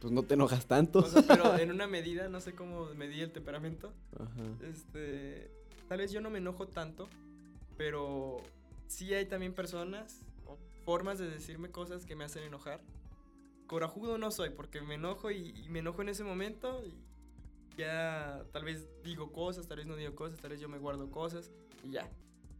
[0.00, 1.00] Pues no te enojas tanto.
[1.00, 3.92] O sea, pero en una medida, no sé cómo medí el temperamento.
[4.18, 4.68] Ajá.
[4.68, 5.50] Este,
[5.88, 7.08] tal vez yo no me enojo tanto,
[7.76, 8.42] pero
[8.88, 12.80] sí hay también personas o formas de decirme cosas que me hacen enojar.
[13.66, 16.92] Corajudo no soy porque me enojo y, y me enojo en ese momento y
[17.76, 21.10] ya tal vez digo cosas, tal vez no digo cosas, tal vez yo me guardo
[21.10, 21.50] cosas
[21.84, 22.08] y ya.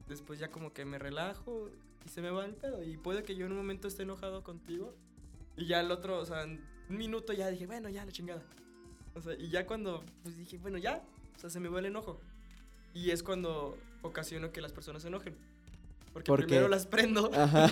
[0.09, 1.69] Después ya como que me relajo
[2.05, 4.43] y se me va el pedo y puede que yo en un momento esté enojado
[4.43, 4.95] contigo
[5.57, 8.43] y ya el otro, o sea, en un minuto ya dije, bueno, ya la chingada.
[9.15, 11.03] O sea, y ya cuando pues dije, bueno, ya,
[11.37, 12.19] o sea, se me va el enojo.
[12.95, 15.35] Y es cuando ocasiono que las personas se enojen.
[16.13, 17.71] Porque Porque- primero las prendo, Ajá.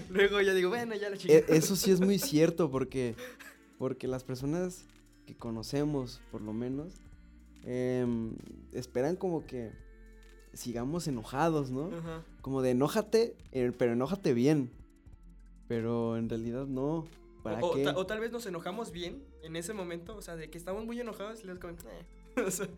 [0.10, 1.44] luego ya digo, bueno, ya la E- chingada.
[1.48, 3.14] Eso sí es muy cierto porque,
[3.78, 4.84] porque las personas
[5.26, 6.94] que conocemos, por lo menos,
[7.64, 8.32] em,
[8.72, 9.72] esperan como que
[10.54, 11.86] sigamos enojados, ¿no?
[11.96, 12.22] Ajá.
[12.42, 14.70] Como de enójate, eh, pero enójate bien.
[15.68, 17.06] Pero en realidad no.
[17.42, 17.84] ¿Para o, o qué?
[17.84, 20.84] ta- o tal vez nos enojamos bien en ese momento, o sea, de que estamos
[20.84, 22.06] muy enojados y les como, "Eh".
[22.46, 22.68] o sea,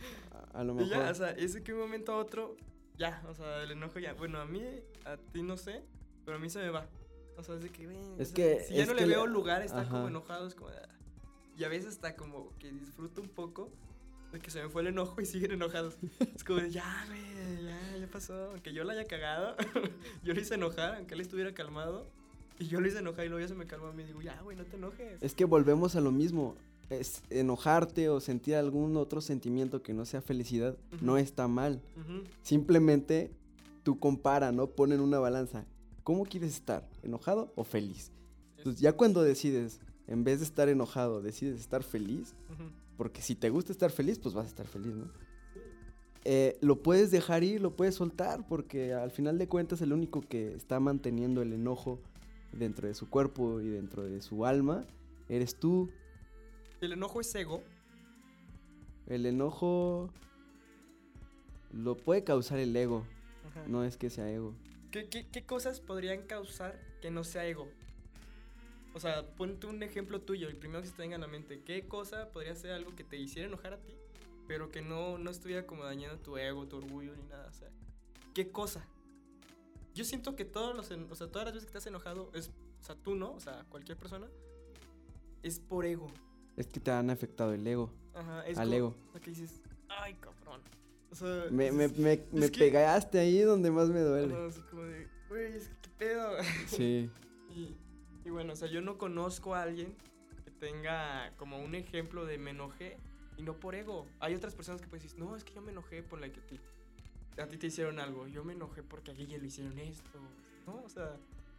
[0.53, 0.91] A, a lo mejor.
[0.91, 2.57] ya, o sea, es que un momento a otro,
[2.99, 4.63] ya, o sea, el enojo ya, bueno, a mí,
[5.05, 5.83] a ti no sé,
[6.25, 6.87] pero a mí se me va.
[7.39, 9.09] O sea, es de que, "Ven", o Es que- si ya es no que le
[9.15, 10.09] veo lugar, está como Ajá.
[10.09, 10.89] enojado, es como, "Ah".
[11.57, 13.69] y a veces está como que disfruto un poco
[14.37, 15.97] de que se me fue el enojo y siguen enojados.
[16.35, 19.57] Es como de, ya, güey, ya, ya pasó, aunque yo la haya cagado,
[20.25, 22.07] yo lo hice enojar, aunque él estuviera calmado,
[22.59, 24.41] y yo lo hice enojar y luego ya se me calmó y me digo, ya,
[24.43, 25.23] güey, no te enojes.
[25.23, 26.55] Es que volvemos a lo mismo.
[26.89, 31.17] Es enojarte o sentir algún otro sentimiento que no sea felicidad no Ujú.
[31.21, 31.83] está mal.
[31.97, 32.23] Ujú.
[32.43, 33.33] Simplemente
[33.83, 34.69] tú compara, ¿no?
[34.69, 35.65] Pon en una balanza.
[36.05, 36.89] ¿Cómo quieres estar?
[37.03, 38.13] ¿Enojado o feliz?
[38.57, 42.71] Entonces ya cuando decides, en vez de estar enojado, decides estar feliz, Ujú.
[42.97, 45.11] Porque si te gusta estar feliz, pues vas a estar feliz, ¿no?
[46.25, 50.23] Eh, lo puedes dejar ir, lo puedes soltar, porque al final de cuentas el único
[50.23, 52.01] que está manteniendo el enojo
[52.53, 54.85] dentro de su cuerpo y dentro de su alma
[55.29, 55.89] eres tú.
[56.81, 57.63] El enojo es ego.
[59.07, 60.11] El enojo
[61.73, 63.05] lo puede causar el ego,
[63.49, 63.65] Ajá.
[63.69, 64.53] no es que sea ego.
[64.91, 67.69] ¿Qué, qué, qué cosas podrían causar que no sea ego?
[68.97, 71.61] O sea, ponte un ejemplo tuyo, el primero que se te venga a la mente.
[71.61, 73.95] ¿Qué cosa podría ser algo que te hiciera enojar a ti,
[74.49, 77.47] pero que no, no estuviera como dañando tu ego, tu orgullo ni nada?
[77.47, 77.69] O sea,
[78.35, 78.87] ¿qué cosa?
[79.95, 82.49] Yo siento que todos los, o sea, todas las veces que te has enojado, es,
[82.81, 84.29] o sea, tú no, o sea, cualquier persona,
[85.43, 86.07] es por ego.
[86.57, 87.93] Es que te han afectado el ego.
[88.15, 88.95] Ajá, es Al como- ego.
[89.09, 90.63] O sea, que dices, ay, cabrón.
[91.11, 94.33] O sea, Me, me, me, me que- pegaste ahí donde más me duele.
[94.33, 96.31] Ajá, así como de, güey, es que qué pedo.
[96.67, 97.11] Sí.
[97.57, 97.75] Y,
[98.27, 99.95] y bueno, o sea, yo no conozco a alguien
[100.45, 102.99] que tenga como un ejemplo de me enojé
[103.37, 104.05] y no por ego.
[104.19, 106.41] Hay otras personas que pues decir, no, es que yo me enojé por la que
[107.39, 108.27] a ti, te hicieron algo.
[108.27, 110.19] Yo me enojé porque a Guille le hicieron esto.
[110.67, 111.17] No, o sea,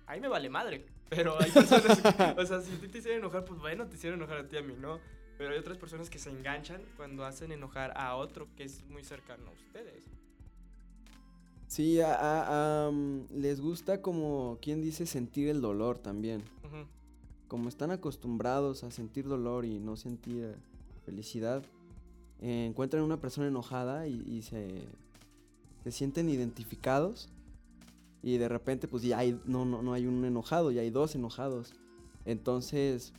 [0.08, 0.86] ahí me vale madre.
[1.10, 2.02] Pero hay personas,
[2.38, 4.58] o sea, si a ti te hicieron enojar, pues bueno, te hicieron enojar a ti,
[4.58, 5.00] a mí, ¿no?
[5.38, 9.06] Pero hay otras personas que se enganchan cuando hacen enojar a otro que es muy
[9.06, 10.04] cercano a ustedes.
[11.78, 16.42] Sí, a- a- am, les gusta como quien dice sentir el dolor también.
[17.48, 20.56] Como están acostumbrados a sentir dolor y no sentir
[21.06, 21.62] felicidad,
[22.42, 24.86] eh, encuentran una persona enojada y, y se,
[25.84, 27.30] se sienten identificados.
[28.24, 31.14] Y de repente, pues ya hay, no, no, no hay un enojado, ya hay dos
[31.14, 31.74] enojados.
[32.26, 33.14] Entonces,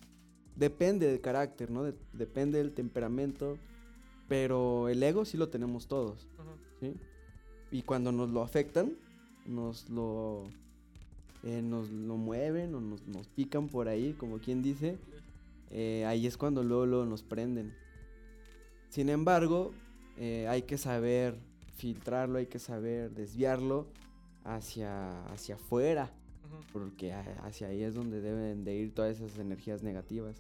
[0.57, 1.85] depende del carácter, ¿no?
[1.85, 3.57] De- depende del temperamento.
[4.27, 6.27] Pero el ego sí lo tenemos todos.
[6.81, 6.93] ¿sí?
[7.71, 8.93] Y cuando nos lo afectan,
[9.47, 10.45] nos lo,
[11.43, 14.99] eh, nos lo mueven o nos, nos pican por ahí, como quien dice,
[15.71, 17.75] eh, ahí es cuando luego, luego nos prenden.
[18.89, 19.73] Sin embargo,
[20.17, 21.39] eh, hay que saber
[21.77, 23.87] filtrarlo, hay que saber desviarlo
[24.45, 26.11] hacia, hacia afuera,
[26.73, 30.37] porque hacia ahí es donde deben de ir todas esas energías negativas.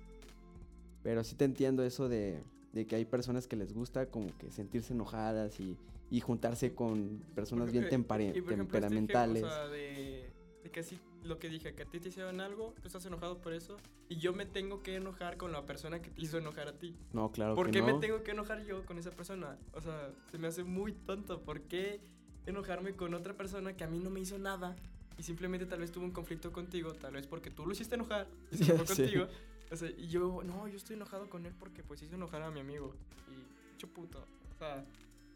[1.02, 4.50] Pero sí te entiendo eso de, de que hay personas que les gusta como que
[4.50, 5.76] sentirse enojadas y,
[6.10, 9.44] y juntarse con personas bien tempare- y por ejemplo, este ejemplo, temperamentales.
[9.44, 10.30] o sea, de,
[10.64, 13.38] de que así lo que dije, que a ti te hicieron algo, tú estás enojado
[13.38, 13.76] por eso,
[14.08, 16.94] y yo me tengo que enojar con la persona que te hizo enojar a ti.
[17.12, 17.86] No, claro ¿Por que qué no.
[17.86, 19.58] me tengo que enojar yo con esa persona?
[19.74, 21.42] O sea, se me hace muy tonto.
[21.42, 22.00] ¿Por qué
[22.46, 24.76] enojarme con otra persona que a mí no me hizo nada?
[25.18, 28.28] Y simplemente tal vez tuvo un conflicto contigo, tal vez porque tú lo hiciste enojar
[28.52, 29.02] y se enojó sé.
[29.02, 29.26] contigo.
[29.70, 32.50] O sea, y yo, no, yo estoy enojado con él porque pues hizo enojar a
[32.50, 32.94] mi amigo.
[33.28, 34.24] Y mucho puto.
[34.54, 34.84] O sea,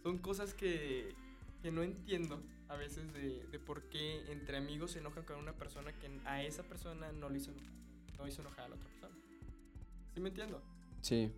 [0.02, 1.14] son cosas que,
[1.62, 5.52] que no entiendo a veces de, de por qué entre amigos se enojan con una
[5.52, 7.72] persona que a esa persona no le hizo enojar,
[8.18, 9.14] no hizo enojar a la otra persona.
[10.14, 10.60] ¿Sí me entiendo?
[11.00, 11.30] Sí.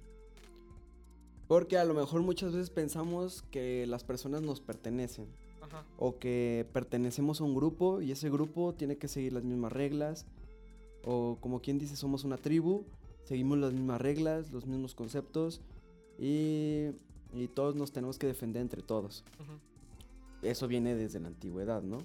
[1.47, 5.27] Porque a lo mejor muchas veces pensamos que las personas nos pertenecen.
[5.61, 5.85] Ajá.
[5.99, 10.27] O que pertenecemos a un grupo y ese grupo tiene que seguir las mismas reglas.
[11.05, 12.85] O como quien dice, somos una tribu,
[13.25, 15.61] seguimos las mismas reglas, los mismos conceptos.
[16.19, 16.93] Y,
[17.35, 19.25] y todos nos tenemos que defender entre todos.
[20.43, 21.99] Eso viene desde la antigüedad, ¿no?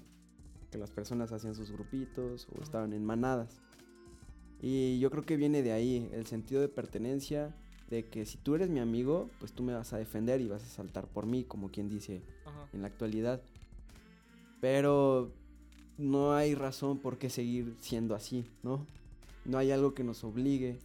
[0.70, 3.60] Que las personas hacían sus grupitos o estaban en manadas.
[4.62, 7.54] Y yo creo que viene de ahí, el sentido de pertenencia,
[7.88, 10.62] de que si tú eres mi amigo, pues tú me vas a defender y vas
[10.62, 12.68] a saltar por mí, como quien dice Ajá.
[12.72, 13.42] en la actualidad.
[14.60, 15.32] Pero
[15.98, 18.86] no hay razón por qué seguir siendo así, ¿no?
[19.44, 20.78] No hay algo que nos obligue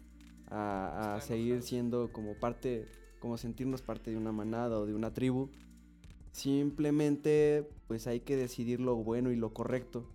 [0.49, 2.87] a, a seguir siendo como parte,
[3.25, 5.49] como sentirnos parte de una manada o de una tribu.
[6.31, 10.07] Simplemente, pues hay que decidir lo bueno y lo correcto.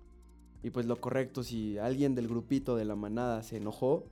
[0.63, 4.05] Y pues lo correcto, si alguien del grupito de la manada se enojó,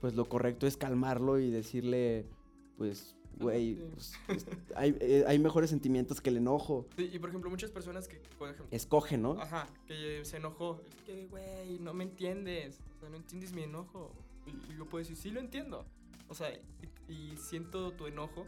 [0.00, 2.24] pues lo correcto es calmarlo y decirle,
[2.78, 6.86] pues, güey, pues, pues, hay, eh, hay mejores sentimientos que el enojo.
[6.96, 9.32] Sí, y por ejemplo, muchas personas que, ejemplo, Escoge, ¿no?
[9.40, 10.80] ajá, que se enojó.
[10.86, 12.78] Es que, güey, no me entiendes.
[12.96, 14.12] O sea, no entiendes mi enojo.
[14.46, 15.84] Y yo puedo decir, sí lo entiendo.
[16.28, 16.52] O sea,
[17.08, 18.46] y, y siento tu enojo,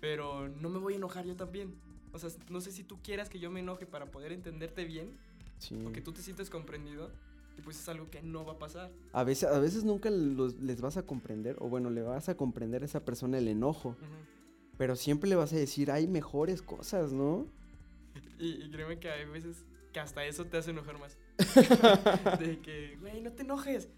[0.00, 1.74] pero no me voy a enojar yo también.
[2.12, 5.16] O sea, no sé si tú quieras que yo me enoje para poder entenderte bien
[5.58, 5.78] Sí.
[5.86, 7.10] o que tú te sientes comprendido.
[7.58, 8.90] Y pues es algo que no va a pasar.
[9.12, 12.36] A veces, a veces nunca los- les vas a comprender, o bueno, le vas a
[12.36, 13.98] comprender a esa persona el enojo, Ujú.
[14.78, 17.46] pero siempre le vas a decir, hay mejores cosas, ¿no?
[18.38, 21.18] Y, y créeme que hay veces que hasta eso te hace enojar más.
[22.40, 23.88] de que, güey, no te enojes.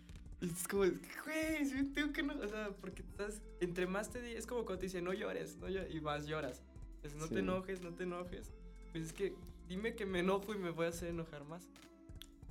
[0.43, 2.35] Es como, güey, sí, tengo que no.
[2.35, 5.57] O sea, porque estás, entre más te di- es como cuando te dicen, no llores,
[5.59, 6.61] no llores, y más lloras.
[7.05, 7.35] Es, no Sí.
[7.35, 8.51] te enojes, no te enojes.
[8.91, 9.35] Pues es que
[9.69, 11.63] dime que me enojo y me voy a hacer enojar más.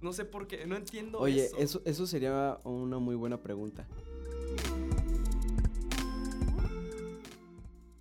[0.01, 1.58] No sé por qué, no entiendo Oye, eso.
[1.58, 3.86] eso, eso sería una muy buena pregunta.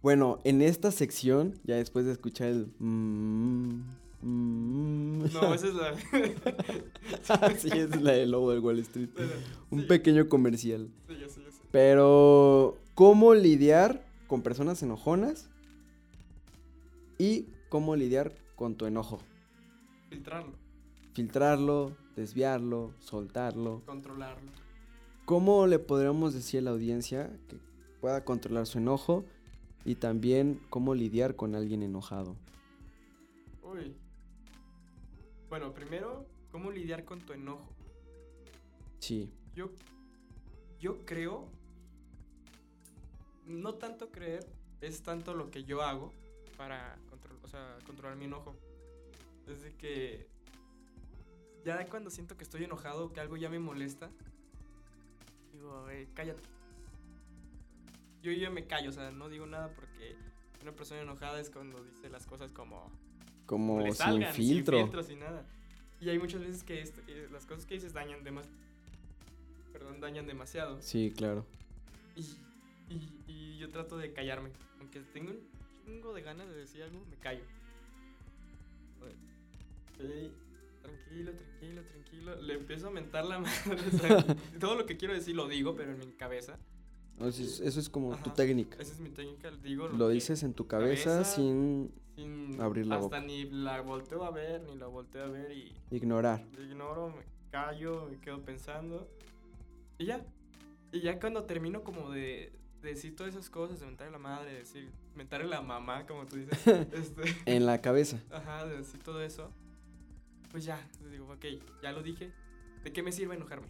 [0.02, 2.72] Bueno, en esta sección, ya después de escuchar el...
[2.78, 3.82] mm,
[4.22, 5.94] mm, No, esa es la.
[7.58, 9.08] sí, es la del lobo del Wall Street.
[9.70, 10.90] Un sí, pequeño comercial.
[11.08, 11.60] Sí, sé, ya sé.
[11.70, 15.48] Pero, ¿cómo lidiar con personas enojonas?
[17.18, 19.20] Y cómo lidiar con tu enojo.
[20.08, 20.52] Filtrarlo,
[21.14, 23.82] Filtrarlo, desviarlo, soltarlo.
[23.86, 24.50] controlarlo.
[25.24, 27.56] ¿Cómo le podríamos decir a la audiencia que
[28.00, 29.24] pueda controlar su enojo?
[29.84, 32.36] Y también cómo lidiar con alguien enojado.
[33.62, 33.94] Uy.
[35.50, 37.74] Bueno, primero, ¿cómo lidiar con tu enojo?
[39.00, 39.72] Sí, Yo,
[40.78, 41.48] yo creo,
[43.46, 44.46] no tanto creer,
[44.80, 46.12] es tanto lo que yo hago
[46.56, 47.44] para controlar.
[47.44, 48.54] O sea, controlar mi enojo.
[49.48, 50.28] Es de que
[51.64, 54.08] ya cuando siento que estoy enojado, que algo ya me molesta,
[55.52, 56.42] digo, a ver, cállate.
[58.22, 60.14] Yo ya me callo, o sea, no digo nada porque
[60.62, 62.88] una persona enojada es cuando dice las cosas como
[63.50, 64.76] Como le sin salgan, filtro.
[64.78, 65.44] Sin filtro, sin nada.
[66.00, 68.56] Y hay muchas veces que esto- eh, las cosas que dices dañan demasiado.
[69.72, 70.80] Perdón, dañan demasiado.
[70.80, 71.44] Sí, claro.
[72.14, 72.20] Y,
[72.94, 74.50] y, y yo trato de callarme.
[74.78, 75.40] Aunque tengo un
[75.84, 77.42] chingo de ganas de decir algo, me callo.
[80.82, 82.36] Tranquilo, tranquilo, tranquilo.
[82.42, 84.36] Le empiezo a mentar la madre.
[84.58, 86.56] todo lo que quiero decir lo digo, pero en mi cabeza.
[87.20, 88.76] O sea, es- eso es como tu técnica.
[88.80, 89.50] Esa es mi técnica.
[89.62, 93.20] Digo Lo que- dices en tu cabeza, cabeza, sin sin abrir la hasta boca.
[93.20, 96.44] ni la volteo a ver, ni la volteo a ver y ignorar.
[96.56, 99.08] Lo ignoro, me callo, me quedo pensando.
[99.98, 100.24] Y ya.
[100.92, 102.52] Y ya cuando termino como de,
[102.82, 105.62] de decir todas esas cosas, de mentarle a la madre, de decir, mentarle a la
[105.62, 106.50] mamá, como tú dices.
[106.92, 108.20] este, En la cabeza.
[108.30, 109.50] ajá, de decir todo eso.
[110.50, 111.44] Pues ya, digo, ok,
[111.82, 112.32] ya lo dije.
[112.82, 113.68] ¿De qué me sirve enojarme?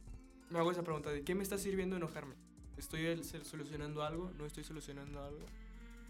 [0.50, 2.34] Me hago esa pregunta, ¿de qué me está sirviendo enojarme?
[2.80, 4.32] ¿Estoy solucionando algo?
[4.38, 5.44] ¿No estoy solucionando algo?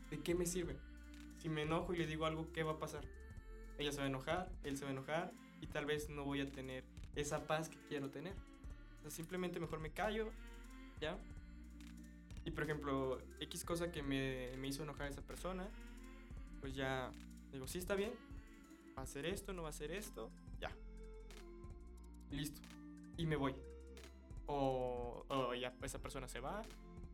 [0.08, 0.76] ¿De qué me sirve?
[1.42, 3.04] Si me enojo y le digo algo, ¿qué va a pasar?
[3.76, 6.42] Ella se va a enojar, él se va a enojar y tal vez no voy
[6.42, 6.84] a tener
[7.16, 8.34] esa paz que quiero tener.
[8.98, 10.30] O sea, simplemente mejor me callo,
[11.00, 11.18] ¿ya?
[12.44, 15.66] Y por ejemplo, X cosa que me, me hizo enojar a esa persona,
[16.60, 17.10] pues ya
[17.52, 18.12] digo, sí está bien,
[18.96, 20.30] va a hacer esto, no va a hacer esto,
[20.60, 20.70] ya.
[22.30, 22.60] Listo.
[23.16, 23.56] Y me voy.
[24.52, 26.62] O, o ya esa persona se va,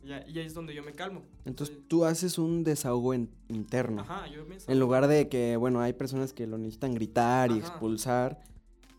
[0.03, 1.22] y ahí es donde yo me calmo.
[1.44, 4.03] Entonces tú haces un desahogo en- interno.
[4.03, 7.59] Ajá, yo me En lugar de que, bueno, hay personas que lo necesitan gritar y
[7.59, 8.40] expulsar,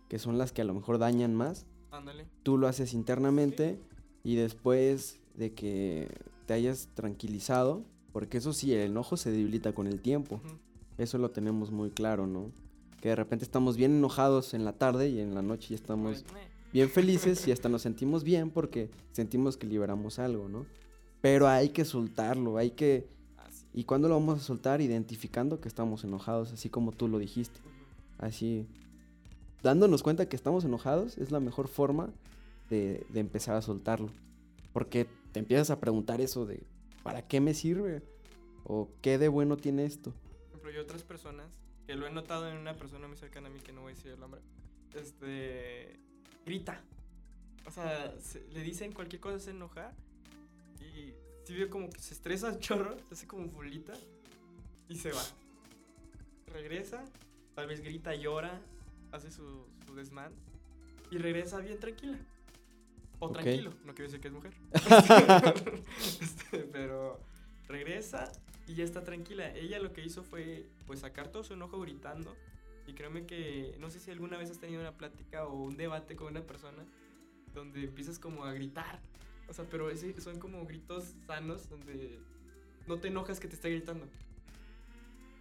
[0.10, 1.66] que son las que a lo mejor dañan más.
[1.92, 2.26] Ándale.
[2.44, 3.80] Tú lo haces internamente
[4.24, 6.10] y después de que
[6.46, 10.42] te hayas tranquilizado, porque eso sí, el enojo se debilita con el tiempo.
[10.98, 12.52] Eso lo tenemos muy claro, ¿no?
[13.02, 16.24] Que de repente estamos bien enojados en la tarde y en la noche ya estamos
[16.24, 16.48] Pues.
[16.74, 20.66] Bien felices y hasta nos sentimos bien porque sentimos que liberamos algo, ¿no?
[21.22, 23.08] Pero hay que soltarlo, hay que...
[23.74, 24.82] ¿Y cuándo lo vamos a soltar?
[24.82, 27.60] Identificando que estamos enojados, así como tú lo dijiste.
[28.18, 28.66] Así,
[29.62, 32.10] dándonos cuenta que estamos enojados es la mejor forma
[32.70, 34.10] de, de empezar a soltarlo.
[34.74, 36.64] Porque te empiezas a preguntar eso de,
[37.04, 38.02] ¿para qué me sirve?
[38.64, 40.12] ¿O qué de bueno tiene esto?
[40.12, 41.48] Por ejemplo, yo otras personas,
[41.86, 43.96] que lo he notado en una persona muy cercana a mí, que no voy a
[43.96, 44.42] decir el nombre,
[44.94, 46.00] este,
[46.48, 46.82] grita.
[47.66, 49.92] O sea, se- le dicen cualquier cosa, se enoja
[50.80, 51.14] y
[51.46, 53.94] si veo como que se estresa el chorro, se hace como fulita
[54.90, 55.24] y se va.
[56.54, 57.04] Regresa,
[57.56, 58.62] tal vez grita, llora,
[59.12, 60.32] hace su, su desmán
[61.12, 62.18] y regresa bien tranquila.
[63.20, 64.54] O tranquilo, no quiero decir que es mujer.
[66.22, 67.20] Este, pero
[67.68, 68.32] regresa
[68.68, 69.50] y ya está tranquila.
[69.56, 72.36] Ella lo que hizo fue pues sacar todo su enojo gritando.
[72.88, 76.16] Y créeme que no sé si alguna vez has tenido una plática o un debate
[76.16, 76.84] con una persona
[77.54, 79.00] donde empiezas como a gritar.
[79.50, 82.18] O sea, pero ese- son como gritos sanos donde
[82.88, 84.08] no te enojas que te esté gritando.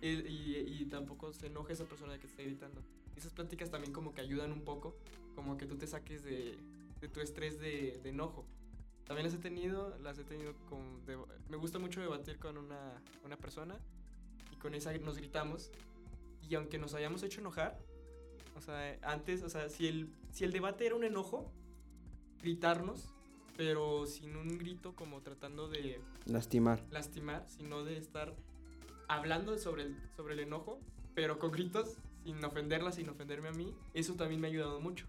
[0.02, 2.82] Y, y- y tampoco se enoja esa persona que te esté gritando.
[3.16, 4.94] Esas pláticas también como que ayudan un poco,
[5.35, 6.56] como que tú te saques de,
[7.00, 8.44] de tu estrés de, de enojo.
[9.06, 11.04] También las he tenido, las he tenido con...
[11.06, 11.16] de-
[11.48, 13.78] me gusta mucho debatir con una, una persona
[14.52, 15.70] y con esa nos gritamos.
[16.48, 17.78] Y aunque nos hayamos hecho enojar,
[18.56, 21.50] o sea, antes, o sea, si el, si el debate era un enojo,
[22.42, 23.12] gritarnos,
[23.56, 26.82] pero sin un grito como tratando de Lastimar.
[26.90, 28.35] lastimar, sino de estar
[29.09, 30.78] hablando sobre el, sobre el enojo,
[31.14, 35.06] pero con gritos, sin ofenderla, sin ofenderme a mí, eso también me ha ayudado mucho.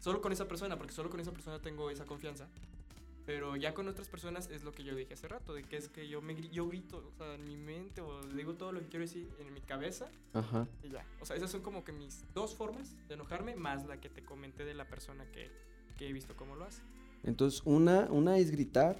[0.00, 2.48] Solo con esa persona, porque solo con esa persona tengo esa confianza.
[3.28, 5.90] Pero ya con otras personas es lo que yo dije hace rato, de que es
[5.90, 8.86] que yo, me, yo grito, o sea, en mi mente, o digo todo lo que
[8.86, 10.66] quiero decir en mi cabeza, Ajá.
[10.82, 11.04] y ya.
[11.20, 14.24] O sea, esas son como que mis dos formas de enojarme, más la que te
[14.24, 15.50] comenté de la persona que,
[15.98, 16.80] que he visto cómo lo hace.
[17.22, 18.98] Entonces, una, una es gritar,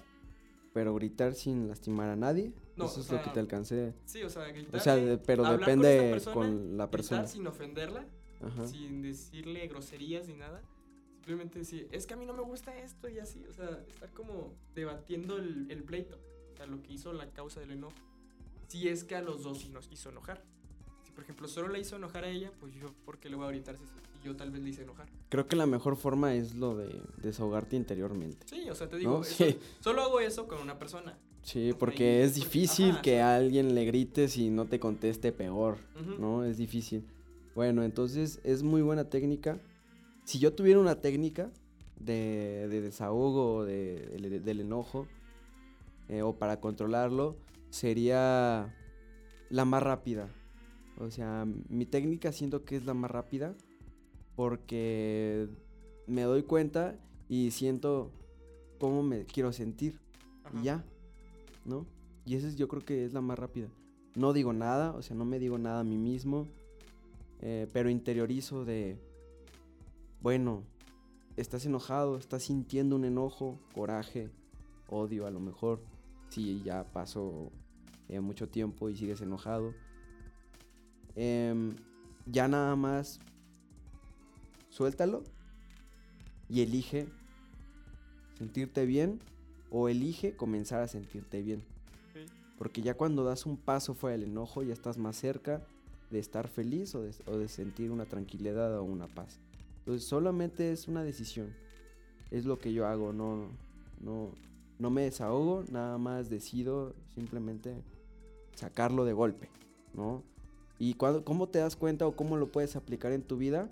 [0.75, 2.53] pero gritar sin lastimar a nadie.
[2.77, 3.95] No, Eso es lo que sea, te alcancé.
[4.05, 4.79] Sí, o sea, gritar.
[4.79, 7.22] O sea, de- pero depende esta con la persona.
[7.22, 8.05] Gritar sin ofenderla,
[8.43, 8.66] Ajá.
[8.66, 10.61] sin decirle groserías ni nada.
[11.29, 13.45] Simplemente decir, es que a mí no me gusta esto y así.
[13.51, 16.16] O sea, estar como debatiendo el, el pleito.
[16.55, 17.93] O sea, lo que hizo la causa del enojo.
[18.68, 20.43] Si es que a los dos nos hizo enojar.
[21.05, 23.45] Si, por ejemplo, solo le hizo enojar a ella, pues yo, ¿por qué le voy
[23.45, 23.83] a gritar si
[24.26, 25.07] yo tal vez le hice enojar?
[25.29, 28.47] Creo que la mejor forma es lo de desahogarte interiormente.
[28.49, 29.20] Sí, o sea, te digo, ¿No?
[29.22, 29.59] eso- Sí.
[29.81, 31.18] solo hago eso con una persona.
[31.43, 33.16] Sí, porque es difícil ajá, que sí.
[33.18, 36.18] a alguien le grites y no te conteste peor, Ujú.
[36.18, 36.45] ¿no?
[36.45, 37.05] Es difícil.
[37.55, 39.59] Bueno, entonces es muy buena técnica.
[40.29, 41.51] Si yo tuviera una técnica
[41.99, 45.07] de, de desahogo de, del- del enojo,
[46.11, 47.39] eh, o para controlarlo,
[47.70, 48.74] sería
[49.49, 50.29] la más rápida.
[50.99, 53.55] O sea, mi técnica siento que es la más rápida
[54.37, 55.49] porque
[56.07, 56.95] me doy cuenta
[57.31, 58.11] y siento
[58.79, 59.99] cómo me quiero sentir
[60.45, 60.59] Ajá.
[60.61, 60.85] y ya,
[61.64, 61.87] ¿no?
[62.26, 63.68] Y esa es, yo creo que es la más rápida.
[64.14, 66.47] No digo nada, o sea, no me digo nada a mí mismo,
[67.41, 68.99] eh, pero interiorizo de,
[70.21, 70.64] bueno,
[71.37, 74.31] estás enojado, estás sintiendo un enojo, coraje,
[74.89, 75.81] odio a lo mejor,
[76.29, 77.53] si ya pasó
[78.09, 79.75] eh, mucho tiempo y sigues enojado.
[81.14, 81.77] Em,
[82.27, 83.21] ya nada más
[84.71, 85.25] suéltalo
[86.49, 87.09] y elige
[88.37, 89.21] sentirte bien
[89.71, 91.64] o elige comenzar a sentirte bien.
[92.57, 95.64] Porque ya cuando das un paso fuera del enojo ya estás más cerca
[96.11, 99.39] de estar feliz o de, o de sentir una tranquilidad o una paz.
[99.89, 101.55] Entonces solamente es una decisión.
[102.30, 103.47] Es lo que yo hago, no,
[104.03, 104.32] no,
[104.78, 107.74] no me desahogo, nada más decido simplemente
[108.55, 109.49] sacarlo de golpe,
[109.95, 110.22] ¿no?
[110.78, 113.70] Y cuando, cómo te das cuenta o cómo lo puedes aplicar en tu vida,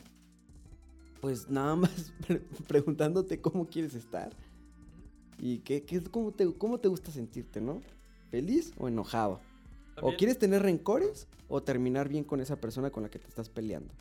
[1.21, 4.33] pues nada más pre- preguntándote cómo quieres estar
[5.39, 7.83] y qué, qué cómo, te, cómo te gusta sentirte, ¿no?
[8.31, 9.35] ¿Feliz o enojado?
[9.35, 13.29] ¿O También- quieres tener rencores o terminar bien con esa persona con la que te
[13.29, 13.93] estás peleando?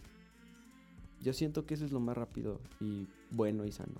[1.25, 3.95] Yo siento que eso es lo más rápido y bueno y sano.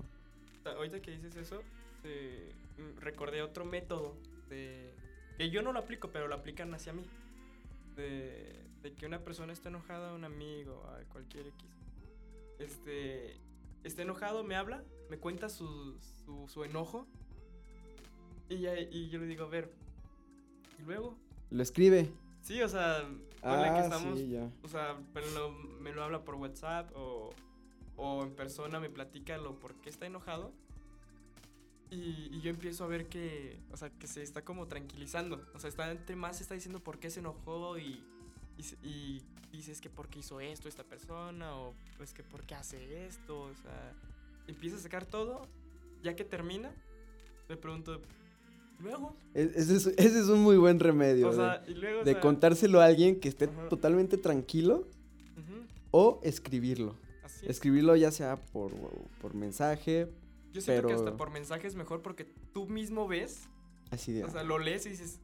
[0.63, 1.63] Ta- Ahorita que dices eso,
[2.03, 4.15] eh, mm, recordé otro método
[4.47, 4.91] de
[5.35, 7.03] que yo no lo aplico, pero lo aplican hacia mí.
[7.95, 8.53] De,
[8.83, 11.65] de que una persona está enojada, un amigo, a cualquier X.
[12.59, 13.37] Este,
[13.83, 17.07] está enojado, me habla, me cuenta su, su, su enojo.
[18.49, 19.71] Y, ya- y yo le digo, a ver,
[20.79, 21.17] ¿y luego?
[21.49, 22.11] Lo escribe.
[22.45, 23.01] Sí, o sea,
[23.41, 24.47] ponle que Ah, estamos sí, ya.
[24.63, 27.31] o sea, pero lo- me lo habla por WhatsApp o,
[27.97, 30.51] o en persona me platica lo por qué está enojado.
[31.89, 35.43] Y, y yo empiezo a ver que, o sea, que se está como tranquilizando.
[35.55, 38.03] O sea, está entre más está diciendo por qué se enojó y,
[38.57, 39.21] y, y
[39.51, 43.39] dices que por qué hizo esto esta persona o pues que por qué hace esto.
[43.41, 43.93] O sea,
[44.47, 45.47] empieza a sacar todo.
[46.03, 46.71] Ya que termina,
[47.49, 48.01] le pregunto,
[48.79, 49.15] ¿luego?
[49.33, 51.27] Ese es, ese es un muy buen remedio.
[51.29, 52.01] O de- sea, y luego...
[52.01, 53.67] o de sea, contárselo a alguien que esté Ajá.
[53.69, 54.87] totalmente tranquilo
[55.91, 56.95] o escribirlo.
[57.23, 57.51] así es.
[57.51, 58.71] Escribirlo ya sea por,
[59.21, 60.09] por mensaje,
[60.51, 63.47] Yo siento que pero- hasta por mensaje es mejor porque tú mismo ves,
[63.91, 64.23] así de...
[64.25, 65.19] o sea, lo lees y dices,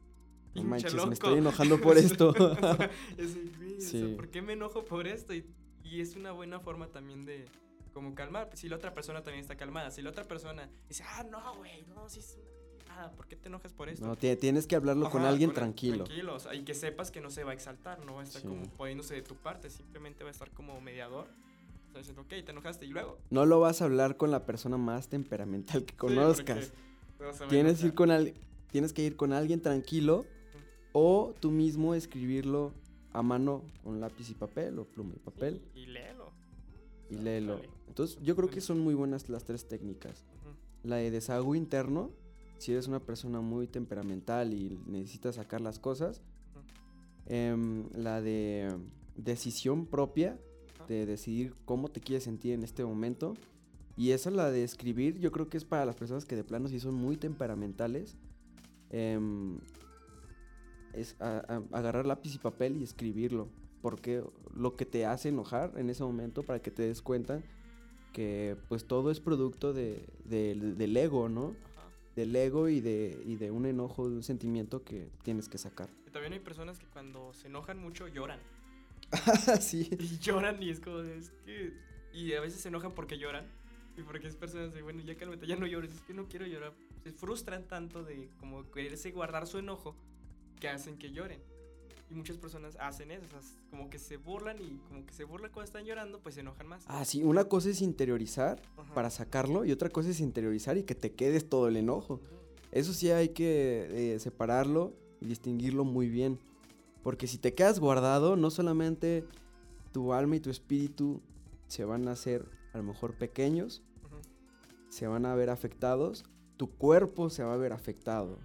[0.54, 1.12] No "Pinche manches, me loco".
[1.12, 2.30] estoy enojando por esto.
[2.30, 4.12] O sea, es de, "Güey, o sea, Sí.
[4.16, 5.34] ¿por qué me enojo por esto?
[5.34, 5.44] Y,
[5.84, 7.44] y es una buena forma también de
[7.92, 8.48] como calmar.
[8.54, 11.84] Si la otra persona también está calmada, si la otra persona dice, ah, no, güey,
[11.94, 12.51] no, si es una
[12.92, 14.06] pendejada, ¿por qué te enojas por esto?
[14.06, 16.04] no, tie- tienes que hablarlo con alguien con- tranquilo.
[16.04, 18.24] Tranquilo, o sea, y que sepas que no se va a exaltar, no va a
[18.24, 18.48] estar Sí.
[18.48, 21.26] como poniéndose de tu parte, simplemente va a estar como mediador.
[21.88, 23.18] O sea, diciendo, ok, te enojaste y luego.
[23.30, 26.72] No lo vas a hablar con la persona más temperamental que Sí, conozcas.
[27.18, 28.34] porque a tienes, ir con al-
[28.70, 30.24] tienes que ir con alguien tranquilo
[30.92, 32.72] o tú mismo escribirlo
[33.12, 36.30] a mano con lápiz y papel o pluma y papel Y, y léelo.
[37.10, 37.60] y léelo.
[37.88, 40.24] Entonces yo creo que son muy buenas las tres técnicas.
[40.82, 42.10] La de desahogo interno,
[42.62, 46.20] si eres una persona muy temperamental y necesitas sacar las cosas.
[47.26, 48.68] Em, la de
[49.16, 50.38] decisión propia,
[50.88, 53.34] de decidir cómo te quieres sentir en este momento.
[53.96, 56.68] Y esa, la de escribir, yo creo que es para las personas que de plano
[56.68, 58.16] sí son muy temperamentales.
[58.90, 59.58] Em,
[60.92, 63.48] es a- a- agarrar lápiz y papel y escribirlo.
[63.80, 64.22] Porque
[64.54, 67.42] lo que te hace enojar en ese momento, para que te des cuenta
[68.12, 71.54] que pues todo es producto de, del- del ego, ¿no?
[72.16, 75.88] Del ego y de, y de un enojo, de un sentimiento que tienes que sacar.
[76.06, 78.38] Y también hay personas que cuando se enojan mucho lloran.
[79.60, 79.88] sí.
[79.98, 81.72] Y lloran y es como es que...
[82.12, 83.46] Y a veces se enojan porque lloran.
[83.96, 86.46] Y porque es personas de, bueno, ya cálmate, ya no llores, es que no quiero
[86.46, 86.72] llorar.
[87.02, 89.94] Se frustran tanto de como quererse guardar su enojo
[90.60, 91.40] que hacen que lloren.
[92.12, 93.40] Y muchas personas hacen eso, o sea,
[93.70, 96.66] como que se burlan y como que se burlan cuando están llorando, pues se enojan
[96.66, 96.84] más.
[96.86, 98.92] Ah, sí, una cosa es interiorizar Ajá.
[98.92, 102.14] para sacarlo y otra cosa es interiorizar y que te quedes todo el enojo.
[102.16, 102.24] Ujú.
[102.70, 104.92] Eso sí hay que eh, separarlo
[105.22, 106.38] y distinguirlo muy bien.
[107.02, 109.24] Porque si te quedas guardado, no solamente
[109.92, 111.22] tu alma y tu espíritu
[111.66, 112.44] se van a hacer
[112.74, 114.16] a lo mejor pequeños, Ujú.
[114.90, 116.24] se van a ver afectados,
[116.58, 118.38] tu cuerpo se va a ver afectado.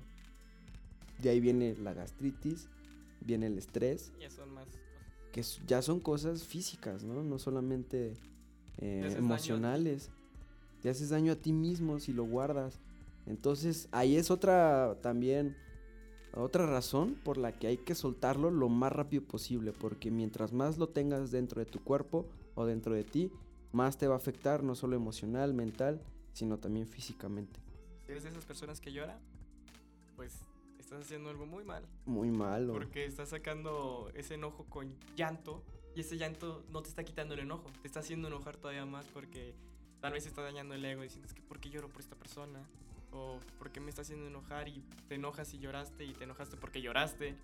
[1.20, 2.70] De ahí viene la gastritis,
[3.28, 4.82] viene el estrés, Ya son más cosas.
[5.32, 7.22] que ya son cosas físicas, ¿no?
[7.24, 8.14] No solamente
[8.80, 10.10] eh, haces daño emocionales.
[10.82, 12.80] Te haces daño a ti mismo si lo guardas.
[13.26, 15.58] Entonces, ahí es otra también,
[16.34, 20.78] otra razón por la que hay que soltarlo lo más rápido posible, porque mientras más
[20.78, 22.26] lo tengas dentro de tu cuerpo
[22.56, 23.32] o dentro de ti,
[23.74, 26.00] más te va a afectar, no solo emocional, mental,
[26.32, 27.60] sino también físicamente.
[28.06, 29.20] Si eres de esas personas que llora,
[30.16, 30.34] pues
[30.88, 31.84] estás haciendo algo muy mal.
[32.06, 32.72] Muy malo.
[32.74, 35.62] Porque estás sacando ese enojo con llanto
[35.96, 39.06] y ese llanto no te está quitando el enojo, te está haciendo enojar todavía más
[39.08, 39.54] porque
[40.00, 42.60] tal vez está dañando el ego diciendo es que ¿por qué lloro por esta persona?
[43.12, 46.56] O ¿por qué me está haciendo enojar y te enojas y lloraste y te enojaste
[46.56, 47.36] porque lloraste?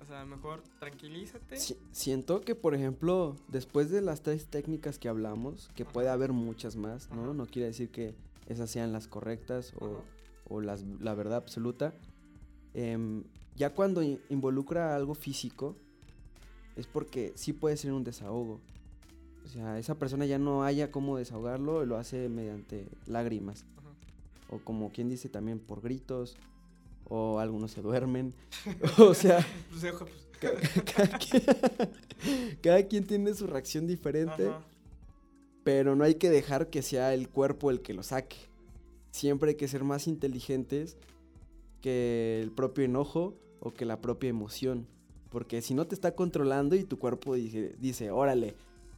[0.00, 1.56] O sea, mejor tranquilízate.
[1.56, 5.92] Si- siento que, por ejemplo, después de las tres técnicas que hablamos, que Ajá.
[5.92, 7.24] puede haber muchas más, ¿no?
[7.24, 7.34] Ajá.
[7.34, 8.14] No quiere decir que
[8.46, 10.00] esas sean las correctas o,
[10.48, 11.94] o las, la verdad absoluta.
[12.74, 13.24] Em,
[13.56, 15.76] ya cuando in- involucra algo físico,
[16.76, 18.60] es porque sí puede ser un desahogo.
[19.44, 23.64] O sea, esa persona ya no haya cómo desahogarlo, lo hace mediante lágrimas.
[23.78, 23.88] Ajá.
[24.50, 26.36] O como quien dice también por gritos,
[27.08, 28.34] o algunos se duermen.
[28.98, 31.42] o sea, Pues, pues, ca- cada, quien,
[32.62, 34.60] cada quien tiene su reacción diferente, ajá.
[35.64, 38.36] pero no hay que dejar que sea el cuerpo el que lo saque.
[39.10, 40.96] Siempre hay que ser más inteligentes
[41.80, 44.86] que el propio enojo o que la propia emoción.
[45.30, 48.54] Porque si no te está controlando y tu cuerpo dice, dice órale,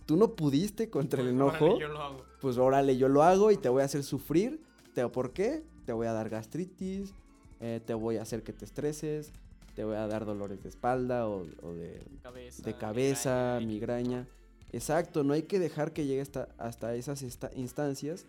[0.06, 2.24] tú no pudiste contra el Órale, enojo, yo lo hago.
[2.40, 4.60] pues órale, yo lo hago y te voy a hacer sufrir.
[4.94, 5.62] ¿Te, ¿Por qué?
[5.86, 7.14] Te voy a dar gastritis,
[7.60, 9.32] eh, te voy a hacer que te estreses,
[9.74, 14.28] te voy a dar dolores de espalda o, o de, Cabeza, de cabeza, migraña, migraña.
[14.72, 17.22] Exacto, no hay que dejar que llegue hasta, hasta esas
[17.56, 18.24] instancias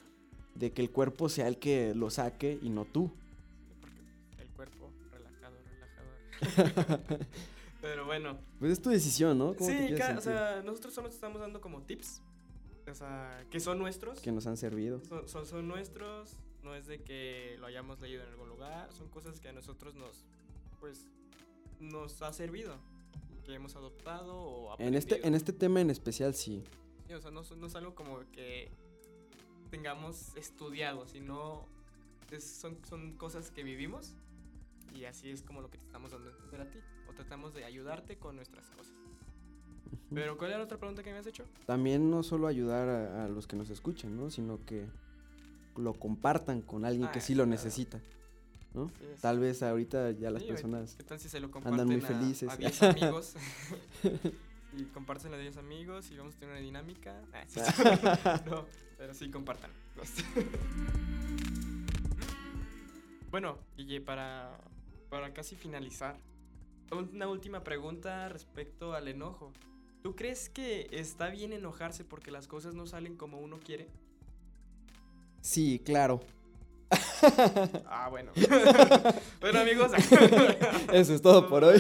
[0.56, 3.12] de que el cuerpo sea el que lo saque y no tú.
[7.81, 9.55] Pero bueno, Pues es tu decisión, ¿no?
[9.55, 12.21] ¿Cómo te sí, ca- o sea, nosotros solo te estamos dando como tips.
[12.89, 14.19] O sea, que son nuestros.
[14.19, 15.01] que nos han servido.
[15.05, 16.35] Son, son, son nuestros.
[16.63, 18.89] No es de que lo hayamos leído en algún lugar.
[18.93, 20.23] Son cosas que a nosotros nos,
[20.79, 21.07] pues,
[21.79, 22.75] nos ha servido.
[23.45, 25.27] Que hemos adoptado o En este, aprendido.
[25.29, 26.63] en este tema en especial, sí.
[27.07, 28.69] Sí, o sea, no, no es algo como que
[29.71, 31.65] tengamos estudiado, sino
[32.29, 34.13] es- son, son cosas que vivimos
[34.93, 36.79] y así es como lo que te estamos dando a entender a ti.
[37.07, 38.93] O tratamos de ayudarte con nuestras cosas.
[40.13, 41.45] Pero, ¿cuál era la otra pregunta que me has hecho?
[41.65, 44.29] También no solo ayudar a, a los que nos escuchan, ¿no?
[44.29, 44.87] Sino que
[45.77, 47.51] lo compartan con alguien que Ah, sí lo claro.
[47.51, 48.01] necesita,
[48.73, 48.89] ¿no?
[48.99, 50.95] Sí, Tal vez ahorita ya las Sí, personas...
[50.95, 52.49] ¿Qué tal si se lo andan muy a- felices.
[52.49, 53.35] a 10 amigos?
[54.73, 57.21] y comparten a 10 amigos y vamos a tener una dinámica.
[57.33, 58.65] Ah, no,
[58.97, 59.71] pero sí compartan.
[63.29, 64.57] bueno, Guille, para,
[65.12, 66.16] para casi finalizar,
[66.89, 69.51] una última pregunta respecto al enojo.
[70.01, 73.89] ¿Tú crees que está bien enojarse porque las cosas no salen como uno quiere?
[75.41, 76.22] Sí, claro.
[77.86, 78.32] Ah, bueno.
[79.41, 79.91] bueno, amigos.
[80.91, 81.80] Eso es todo por hoy.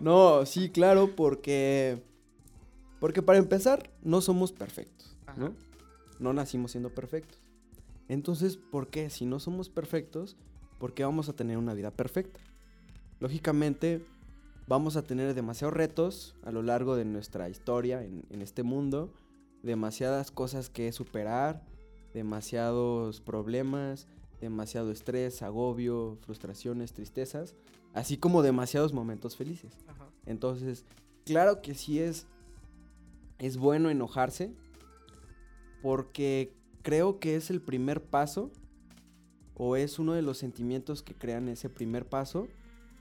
[0.00, 2.02] No, sí, claro, porque...
[2.98, 5.54] Porque para empezar, no somos perfectos, ¿no?
[6.18, 7.38] No nacimos siendo perfectos.
[8.08, 9.08] Entonces, ¿por qué?
[9.08, 10.36] Si no somos perfectos,
[10.80, 12.40] ¿por qué vamos a tener una vida perfecta?
[13.20, 14.04] Lógicamente,
[14.66, 19.12] vamos a tener demasiados retos a lo largo de nuestra historia en, en este mundo,
[19.62, 21.62] demasiadas cosas que superar,
[22.12, 24.06] demasiados problemas,
[24.40, 27.54] demasiado estrés, agobio, frustraciones, tristezas,
[27.94, 29.78] así como demasiados momentos felices.
[29.86, 30.08] Ajá.
[30.26, 30.84] Entonces,
[31.24, 32.26] claro que sí es,
[33.38, 34.52] es bueno enojarse,
[35.82, 36.52] porque
[36.82, 38.50] creo que es el primer paso,
[39.54, 42.48] o es uno de los sentimientos que crean ese primer paso,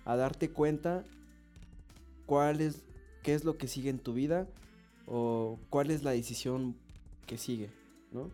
[0.05, 1.03] a darte cuenta
[2.25, 2.83] cuál es,
[3.23, 4.47] qué es lo que sigue en tu vida,
[5.07, 6.75] o cuál es la decisión
[7.27, 7.69] que sigue,
[8.11, 8.29] ¿no?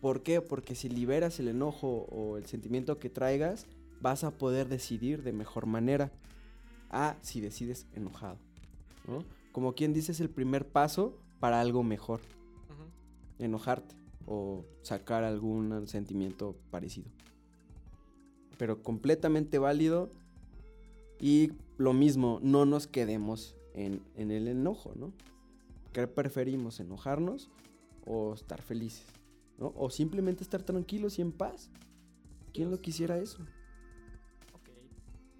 [0.00, 0.40] ¿Por qué?
[0.40, 3.66] Porque si liberas el enojo o el sentimiento que traigas,
[4.00, 6.12] vas a poder decidir de mejor manera
[6.90, 8.36] a si decides enojado,
[9.08, 9.24] ¿no?
[9.52, 12.20] Como quien dice es el primer paso para algo mejor,
[13.38, 13.94] enojarte
[14.26, 17.08] o sacar algún sentimiento parecido.
[18.58, 20.10] Pero completamente válido
[21.20, 25.12] y lo mismo, no nos quedemos en, en el enojo, ¿no?
[25.92, 27.50] ¿Qué preferimos, enojarnos
[28.04, 29.06] o estar felices?
[29.58, 29.72] ¿no?
[29.76, 31.70] O simplemente estar tranquilos y en paz.
[32.52, 33.42] ¿Quién lo quisiera eso?
[34.52, 34.68] Ok.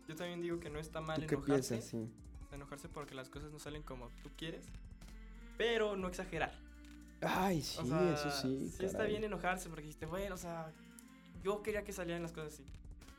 [0.08, 1.74] Yo también digo que no está mal ¿Tú qué enojarse.
[1.74, 1.90] piensas?
[1.90, 2.08] Sí.
[2.52, 4.64] Enojarse porque las cosas no salen como tú quieres.
[5.58, 6.52] Pero no exagerar.
[7.22, 8.70] Ay, sí, O sea, eso sí.
[8.70, 9.12] Sí está caray.
[9.12, 10.72] bien enojarse porque dijiste, bueno, o sea,
[11.42, 12.64] yo quería que salieran las cosas así.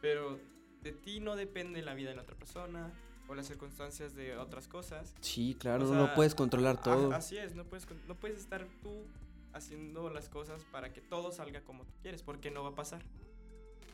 [0.01, 0.39] Pero
[0.81, 2.91] de ti no depende la vida de la otra persona
[3.27, 5.13] o las circunstancias de otras cosas.
[5.21, 7.11] Sí, claro, O no sea, puedes controlar todo.
[7.13, 9.05] Así es, no puedes, no puedes estar tú
[9.53, 13.01] haciendo las cosas para que todo salga como tú quieres, porque no va a pasar.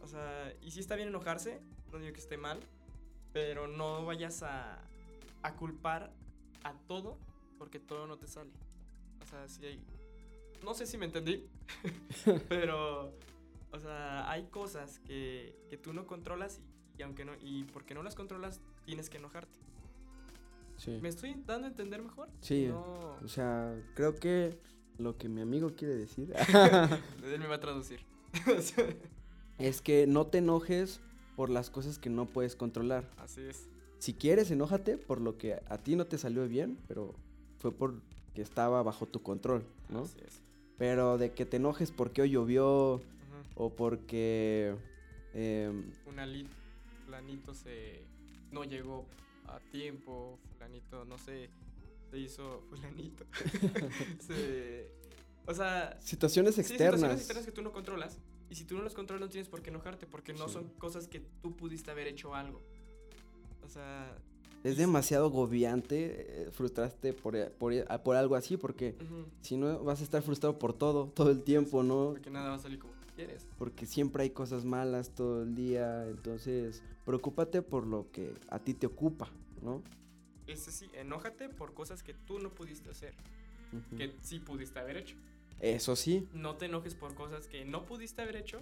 [0.04, 1.62] O sea, y sí está bien enojarse,
[1.92, 2.60] no digo que esté mal,
[3.32, 4.80] pero no vayas a,
[5.42, 6.12] a culpar
[6.64, 7.18] a todo
[7.58, 8.52] porque todo no te sale.
[9.22, 9.80] O sea, sí hay...
[10.64, 11.48] No sé si me entendí,
[12.50, 13.14] pero...
[13.72, 17.94] O sea, hay cosas que, que tú no controlas y, y aunque no y porque
[17.94, 19.60] no las controlas tienes que enojarte.
[20.78, 21.00] Sí.
[21.02, 22.30] ¿Me estoy dando a entender mejor?
[22.42, 22.68] Sí.
[22.68, 24.58] No, O sea, creo que
[24.98, 26.34] lo que mi amigo quiere decir
[27.24, 28.00] él me va a traducir.
[29.60, 31.00] es que no te enojes
[31.36, 33.10] por las cosas que no puedes controlar.
[33.18, 33.68] Así es.
[34.00, 37.14] Si quieres, enójate por lo que a ti no te salió bien, pero
[37.58, 38.02] fue porque
[38.36, 40.02] estaba bajo tu control, ¿no?
[40.02, 40.42] Así es.
[40.78, 43.02] Pero de que te enojes porque hoy llovió
[43.56, 44.76] o porque...
[45.34, 46.48] em, Un ali-
[47.14, 48.06] fulanito se
[48.52, 49.06] no llegó
[49.48, 51.50] a tiempo, fulanito, no sé,
[52.10, 53.24] se hizo fulanito.
[54.20, 54.90] Se-
[55.46, 56.94] o sea, situaciones sí, externas.
[57.02, 58.18] situaciones externas que tú no controlas.
[58.50, 60.54] Y si tú no las controlas no tienes por qué enojarte porque no Sí.
[60.54, 62.62] son cosas que tú pudiste haber hecho algo.
[63.64, 64.16] O sea,
[64.64, 69.58] Es demasiado agobiante eh, frustrarte por, eh, por, eh, por algo así, porque ujú, si
[69.58, 72.12] no vas a estar frustrado por todo, todo el tiempo, ¿no?
[72.14, 73.46] porque nada va a salir como quieres.
[73.58, 78.74] Porque siempre hay cosas malas todo el día, entonces preocúpate por lo que a ti
[78.74, 79.30] te ocupa,
[79.62, 79.82] ¿no?
[80.48, 83.14] Ese sí, enójate por cosas que tú no pudiste hacer,
[83.98, 85.16] que sí pudiste haber hecho.
[85.60, 88.62] Eso sí, No te enojes por cosas que no pudiste haber hecho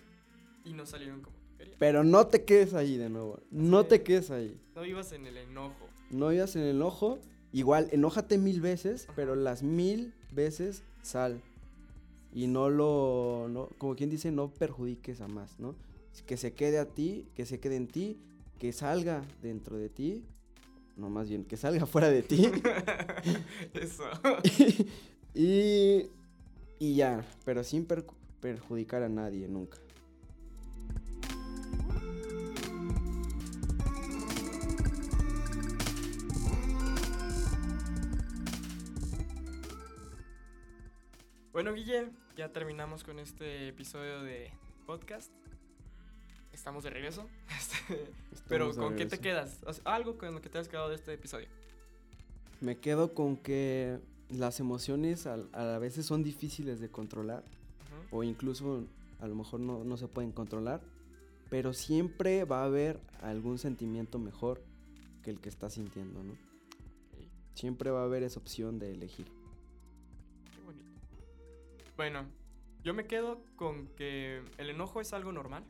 [0.63, 1.77] y no salieron como tú querías.
[1.79, 4.59] pero no te quedes ahí de nuevo, no te quedes ahí.
[4.75, 5.87] No vivas en el enojo.
[6.11, 7.17] No vivas en el enojo,
[7.51, 9.13] igual enójate mil veces, Ajá.
[9.15, 11.41] pero las mil veces sal.
[12.33, 15.75] Y no lo, no, como quien dice, no perjudiques a más, ¿no?
[16.25, 18.17] Que se quede a ti, que se quede en ti,
[18.59, 20.23] que salga dentro de ti,
[20.95, 22.51] no más bien, que salga fuera de ti.
[23.73, 24.03] Eso.
[25.33, 26.05] y,
[26.79, 27.85] y ya, pero sin
[28.39, 29.77] perjudicar a nadie nunca.
[41.51, 42.09] Bueno, Guille,
[42.41, 44.49] ya terminamos con este episodio de
[44.87, 45.31] podcast.
[46.51, 47.29] Estamos de regreso.
[47.55, 48.11] Este,
[48.49, 49.59] Pero, ¿con qué te quedas?
[49.63, 51.47] O sea, algo con lo que te has quedado de este episodio.
[52.59, 57.43] Me quedo con que las emociones al- a, veces son difíciles de controlar.
[58.09, 58.87] O incluso
[59.19, 60.81] a lo mejor no, no se pueden controlar,
[61.51, 64.63] pero siempre va a haber algún sentimiento mejor
[65.21, 66.33] que el que estás sintiendo, ¿no?
[67.53, 69.27] Siempre va a haber esa opción de elegir.
[72.01, 72.25] Bueno,
[72.83, 75.63] yo me quedo con que el enojo es algo normal.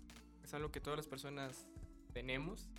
[0.45, 1.67] Es algo que todas las personas
[2.13, 2.69] tenemos.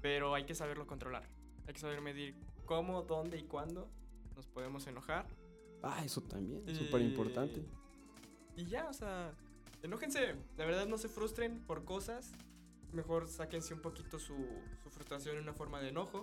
[0.00, 1.28] Pero hay que saberlo controlar.
[1.66, 3.86] Hay que saber medir cómo, dónde y cuándo
[4.34, 5.26] nos podemos enojar.
[5.82, 7.62] Ah, eso también, es Y- súper importante.
[8.56, 9.34] Y ya, o sea,
[9.82, 10.36] enójense.
[10.56, 12.32] La verdad, no se frustren por cosas.
[12.94, 14.36] Mejor sáquense un poquito su,
[14.82, 16.22] su frustración en una forma de enojo.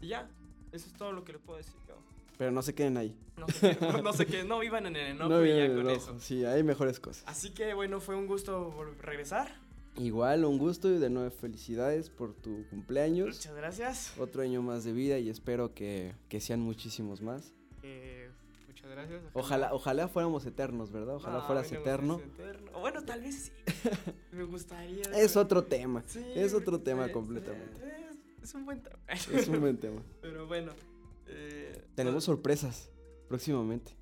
[0.00, 0.30] Y ya,
[0.72, 1.98] eso es todo lo que les puedo decir yo.
[2.38, 3.14] Pero no se queden ahí.
[3.36, 5.90] No sé qué, no, no qué, no vivan en el enojo no y ya con
[5.90, 6.16] eso.
[6.20, 7.24] Sí, hay mejores cosas.
[7.26, 8.72] Así que bueno, fue un gusto
[9.02, 9.50] regresar.
[9.96, 13.36] Igual, un gusto y de nuevo felicidades por tu cumpleaños.
[13.36, 14.14] Muchas gracias.
[14.18, 17.52] Otro año más de vida y espero que, que sean muchísimos más.
[17.82, 18.30] Eh,
[18.68, 19.22] muchas gracias.
[19.32, 21.16] Ojalá, ojalá fuéramos eternos, ¿verdad?
[21.16, 22.20] Ojalá No, fueras eterno.
[22.72, 23.52] O bueno, tal vez sí.
[24.30, 25.02] me gustaría.
[25.16, 26.04] Es otro tema.
[26.06, 27.80] Sí, es otro tema completamente.
[28.40, 28.98] Es, es un buen tema.
[29.08, 30.00] Es un buen tema.
[30.22, 30.70] Pero bueno.
[31.28, 32.90] Eh, Tenemos no- sorpresas
[33.28, 33.92] próximamente.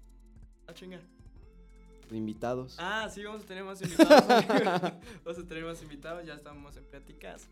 [0.67, 1.01] Ah, chinga.
[2.11, 2.77] De invitados.
[2.79, 4.25] Ah, sí, vamos a tener más invitados.
[5.25, 7.49] vamos a tener más invitados, ya estamos en pláticas.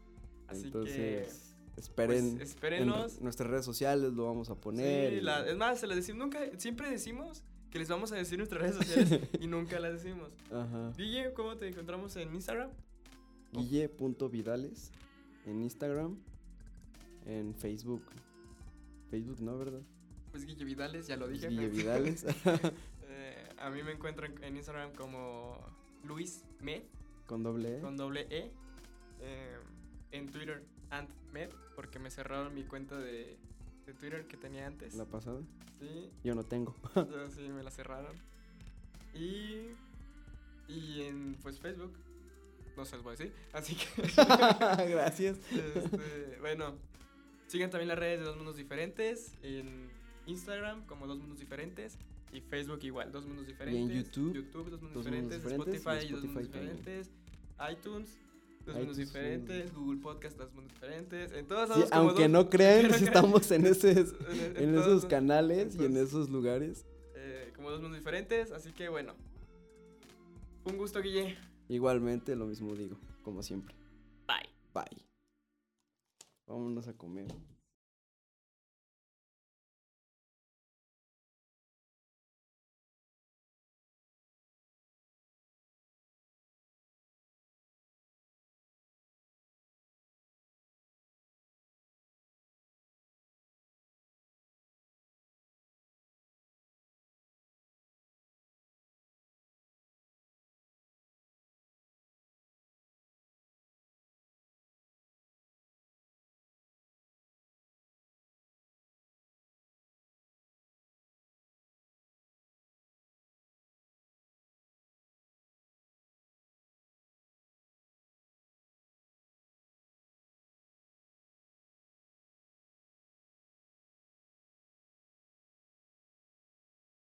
[0.46, 2.36] Así Entonces, esperen.
[2.36, 3.16] pues, espérenos.
[3.18, 4.60] En nuestras redes sociales lo vamos a que.
[4.60, 5.10] poner.
[5.10, 8.14] Sí, y- la- es más, se las decimos, nunca, siempre decimos que les vamos a
[8.16, 10.30] decir nuestras redes sociales y nunca las decimos.
[10.52, 10.92] Ajá.
[10.96, 12.70] Guille, ¿cómo te encontramos en Instagram?
[13.52, 14.92] Guille.vidales
[15.46, 16.16] en Instagram.
[17.26, 18.02] En Facebook.
[19.14, 19.80] Facebook, ¿no, verdad?
[20.32, 21.48] Pues Guille Vidales, ya lo dije.
[21.48, 22.26] Guille Vidales.
[23.06, 25.58] Eh, a mí me encuentran en Instagram como
[26.04, 26.82] Luis Med,
[27.26, 27.80] con doble E.
[27.80, 28.50] con doble E.
[29.20, 29.56] Eh,
[30.10, 33.36] en Twitter, AntMed, porque me cerraron mi cuenta de,
[33.86, 34.94] de Twitter que tenía antes.
[34.94, 35.40] La pasada.
[35.78, 36.74] Sí, Yo no tengo.
[36.96, 38.16] yo sí, me la cerraron.
[39.14, 39.68] Y,
[40.66, 41.92] y en pues Facebook,
[42.76, 43.32] no se los voy a decir.
[43.52, 45.38] Así que, Gracias.
[45.52, 46.74] este, bueno,
[47.55, 49.32] sigan también las redes de Dos Mundos Diferentes.
[49.42, 49.88] En
[50.26, 51.96] Instagram como Dos Mundos Diferentes.
[52.32, 53.96] Y Facebook igual, Dos Mundos Diferentes.
[53.96, 55.74] YouTube, YouTube, Dos Mundos Dos Mundos Diferentes.
[55.74, 56.76] Y Spotify, Dos Mundos también.
[56.76, 57.11] Diferentes.
[57.72, 58.18] iTunes.
[58.66, 61.32] Dos mundos diferentes, Google Podcast, dos mundos diferentes.
[61.32, 64.07] En todos Sí, aunque dos- no crean, no estamos en, ese, en-
[64.57, 66.86] en en esos canales y en esos lugares.
[67.14, 68.50] eh, como dos mundos diferentes.
[68.52, 69.12] Así que bueno.
[70.64, 71.36] Un gusto, Guille.
[71.68, 73.74] Igualmente, lo mismo digo, como siempre.
[74.26, 74.48] Bye.
[74.72, 75.13] Bye.
[76.47, 77.26] Vámonos a comer.